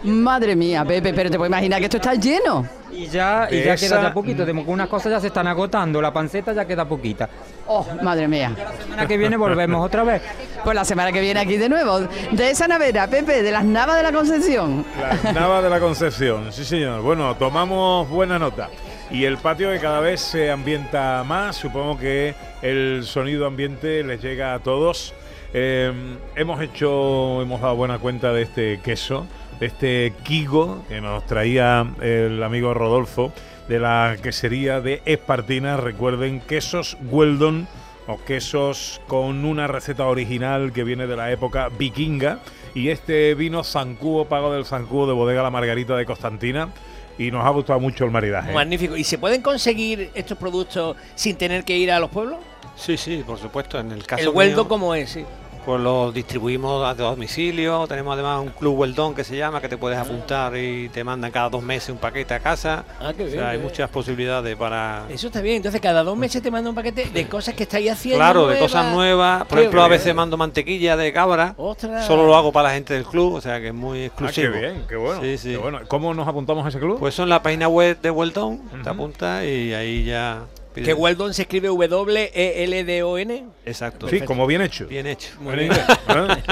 [0.04, 2.66] Madre mía, Pepe, pero te puedes imaginar que esto está lleno.
[2.92, 6.52] Y ya, y ya queda ya poquito, unas cosas ya se están agotando, la panceta
[6.52, 7.28] ya queda poquita.
[7.66, 8.52] Oh, madre mía.
[8.56, 10.22] La semana que viene volvemos otra vez.
[10.62, 12.00] Pues la semana que viene aquí de nuevo.
[12.30, 14.84] De esa navera, Pepe, de las navas de la Concepción.
[15.24, 17.00] La Nava de la Concepción, sí señor.
[17.00, 18.68] Bueno, tomamos buena nota.
[19.10, 24.22] Y el patio que cada vez se ambienta más, supongo que el sonido ambiente les
[24.22, 25.14] llega a todos.
[25.52, 25.92] Eh,
[26.34, 29.26] hemos hecho, hemos dado buena cuenta de este queso,
[29.60, 33.32] de este Kigo que nos traía el amigo Rodolfo
[33.68, 35.76] de la quesería de Espartina.
[35.76, 37.68] Recuerden, quesos Weldon
[38.06, 42.40] o quesos con una receta original que viene de la época vikinga.
[42.74, 46.70] Y este vino Zancudo, pago del Zancudo de Bodega La Margarita de Constantina.
[47.18, 48.52] Y nos ha gustado mucho el maridaje.
[48.52, 48.96] Magnífico.
[48.96, 52.38] ¿Y se pueden conseguir estos productos sin tener que ir a los pueblos?
[52.76, 53.78] Sí, sí, por supuesto.
[53.78, 55.10] En el caso El Hueldo, mío, como es?
[55.10, 55.24] Sí.
[55.64, 57.86] Pues lo distribuimos a domicilio.
[57.86, 61.30] Tenemos además un club Weldon que se llama, que te puedes apuntar y te mandan
[61.30, 62.84] cada dos meses un paquete a casa.
[63.00, 63.70] Ah, qué O bien, sea, hay qué bien.
[63.70, 65.04] muchas posibilidades para.
[65.08, 65.56] Eso está bien.
[65.56, 68.18] Entonces, cada dos meses te manda un paquete de cosas que estáis haciendo.
[68.18, 69.44] Claro, de cosas nuevas.
[69.46, 71.54] Por Qué ejemplo, a veces mando mantequilla de cabra.
[71.56, 72.06] Ostras.
[72.06, 74.06] Solo lo hago para la gente del club, o sea que es muy Ah, qué
[74.06, 74.52] exclusivo.
[74.58, 75.22] bien, qué bueno.
[75.22, 75.50] Sí, sí.
[75.52, 75.80] qué bueno.
[75.88, 76.98] ¿Cómo nos apuntamos a ese club?
[76.98, 80.42] Pues son la página web de Weldon, te apuntas y ahí ya.
[80.74, 83.44] Que Weldon se escribe W-E-L-D-O-N.
[83.64, 84.08] Exacto.
[84.08, 84.86] Sí, como bien hecho.
[84.86, 85.32] Bien hecho.
[85.40, 86.42] Inglés, ¿eh?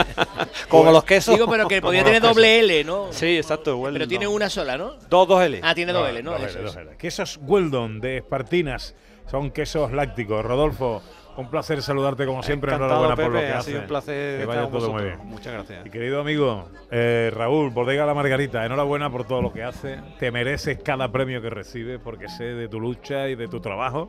[0.68, 1.34] Como los quesos.
[1.34, 3.08] Digo, pero que podía tener doble L, ¿no?
[3.12, 3.76] Sí, exacto.
[3.76, 3.94] Weldon.
[3.94, 4.92] Pero tiene una sola, ¿no?
[5.10, 5.60] Dos, dos L.
[5.62, 6.32] Ah, tiene doble L, ¿no?
[6.32, 6.74] Dos Eso L, es.
[6.74, 6.96] dos L.
[6.96, 8.94] Quesos Weldon de Espartinas.
[9.30, 10.44] Son quesos lácticos.
[10.44, 11.02] Rodolfo,
[11.36, 12.72] un placer saludarte como siempre.
[12.72, 13.66] Encantado, Enhorabuena por lo que ha haces.
[13.66, 15.18] sido un placer Que vaya todo muy bien.
[15.24, 15.86] Muchas gracias.
[15.86, 20.00] Y querido amigo eh, Raúl, Bodega La Margarita, enhorabuena por todo lo que haces.
[20.18, 24.08] Te mereces cada premio que recibes porque sé de tu lucha y de tu trabajo.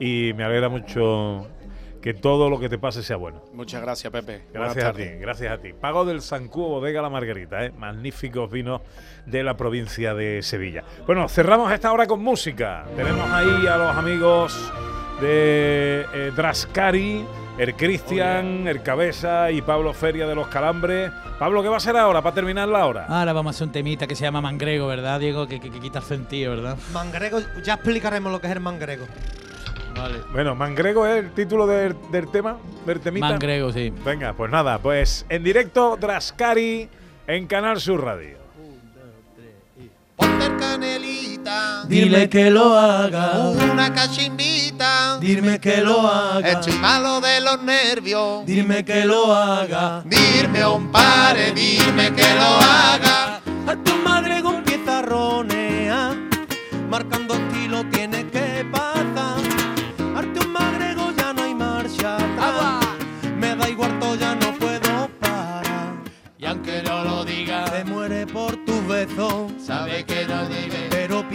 [0.00, 1.48] Y me alegra mucho
[2.00, 3.42] que todo lo que te pase sea bueno.
[3.52, 4.42] Muchas gracias, Pepe.
[4.52, 5.72] Gracias a ti, gracias a ti.
[5.72, 7.72] Pago del Sancuo Bodega La Margarita, ¿eh?
[7.76, 8.82] magníficos vinos
[9.26, 10.84] de la provincia de Sevilla.
[11.06, 12.84] Bueno, cerramos esta hora con música.
[12.96, 14.72] Tenemos ahí a los amigos
[15.20, 17.24] de eh, Drascari,
[17.58, 21.10] el Cristian, el Cabeza y Pablo Feria de los Calambres.
[21.38, 23.06] Pablo, ¿qué va a ser ahora para terminar la hora?
[23.08, 25.46] Ahora vamos a hacer un temita que se llama Mangrego, ¿verdad, Diego?
[25.46, 26.76] Que, que, que quita el sentido, ¿verdad?
[26.92, 29.06] Mangrego, ya explicaremos lo que es el mangrego.
[29.96, 30.18] Vale.
[30.32, 32.56] Bueno, Mangrego es el título del, del tema,
[32.86, 33.30] del temita.
[33.30, 33.92] Mangrego, sí.
[34.04, 36.88] Venga, pues nada, pues en directo Drascari
[37.26, 38.38] en Canal Sur Radio.
[40.16, 40.50] Ponte
[41.44, 41.84] canelita.
[41.88, 43.38] Dile que lo haga.
[43.72, 45.18] Una cachimbita.
[45.20, 46.48] Dime que lo haga.
[46.48, 48.44] Estoy malo de los nervios.
[48.46, 50.02] Dime que lo haga.
[50.04, 53.40] Dime un pare, dime que lo haga.
[53.66, 55.92] A tu madre con pizarrones,
[56.88, 59.38] marcando estilo tiene que pasar.
[60.16, 62.86] Arte un magrego ya no hay marcha atrás.
[63.36, 65.94] Me da igual todo, ya no puedo parar.
[66.38, 70.87] Y aunque no lo diga, Se muere por tus besos, sabe que no debe.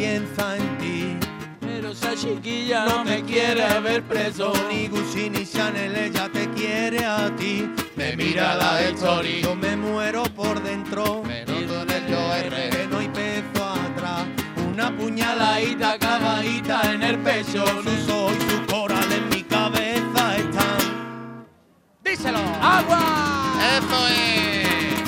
[0.03, 1.17] Piensa en ti.
[1.61, 7.05] Pero esa chiquilla No me quiere ver preso, ni Gucci ni Chanel, ella te quiere
[7.05, 7.69] a ti.
[7.95, 9.41] Me mira la story.
[9.41, 11.23] Yo me muero por dentro.
[11.23, 12.69] Me noto en el yo R.
[12.69, 14.25] Que no hay peso atrás.
[14.71, 17.65] Una puñaladita clavadita en el pecho.
[18.05, 20.81] Su ojos y su coral en mi cabeza están.
[22.03, 22.43] ¡Díselo!
[22.61, 23.01] ¡Agua!
[23.77, 25.03] Eso es.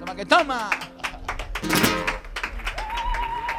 [0.00, 0.85] ¡Toma que toma!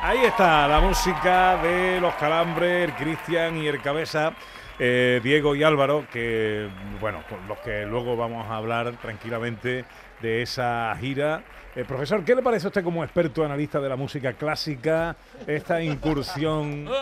[0.08, 4.32] Ahí está la música de los Calambres, Cristian y el Cabeza,
[4.80, 6.70] eh, Diego y Álvaro, que,
[7.02, 9.84] bueno, con los que luego vamos a hablar tranquilamente
[10.22, 11.44] de esa gira.
[11.78, 15.16] Eh, profesor, ¿qué le parece a usted como experto analista de la música clásica,
[15.46, 16.90] esta incursión?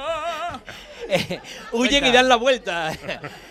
[1.07, 1.39] Eh,
[1.71, 2.91] huyen y dan la vuelta.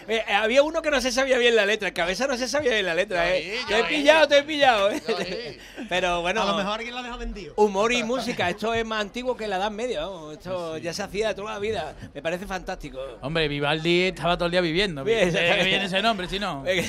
[0.07, 2.73] Eh, había uno que no se sabía bien la letra, el cabeza no se sabía
[2.73, 3.35] bien la letra.
[3.35, 3.57] eh.
[3.63, 4.91] Yo Te he pillado, te he pillado.
[4.91, 5.59] eh.
[5.89, 7.55] Pero bueno, A lo mejor alguien la deja vendido.
[7.57, 10.01] humor y música, esto es más antiguo que la Edad Media.
[10.05, 11.95] vamos, Esto ya se hacía de toda la vida.
[12.13, 13.01] Me parece fantástico.
[13.23, 15.03] Hombre, Vivaldi estaba todo el día viviendo.
[15.05, 16.65] Bien, ¿De qué viene ese nombre, si no?
[16.67, 16.85] Eh,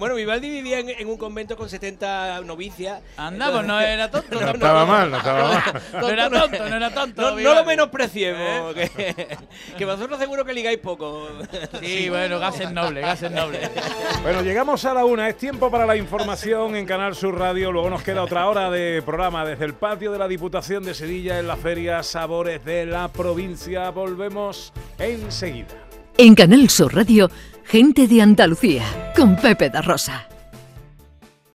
[0.00, 3.00] Bueno, Vivaldi vivía en, en un convento con 70 era novicia.
[3.16, 4.40] Anda, pues no era tonto.
[4.40, 5.82] No estaba mal, no estaba mal.
[6.00, 7.22] No era tonto, no era tonto.
[7.22, 8.74] No, no lo menospreciemos.
[8.74, 9.38] Que,
[9.78, 11.28] que vosotros seguro que ligáis poco.
[11.80, 13.70] Sí, bueno, gases nobles, gases nobles.
[14.22, 15.28] Bueno, llegamos a la una.
[15.28, 17.70] Es tiempo para la información en Canal Sur Radio.
[17.70, 21.38] Luego nos queda otra hora de programa desde el patio de la Diputación de Sevilla
[21.38, 23.90] en la Feria Sabores de la Provincia.
[23.90, 25.86] Volvemos enseguida.
[26.18, 27.30] En Canal Sur Radio,
[27.64, 30.26] gente de Andalucía, con Pepe da Rosa.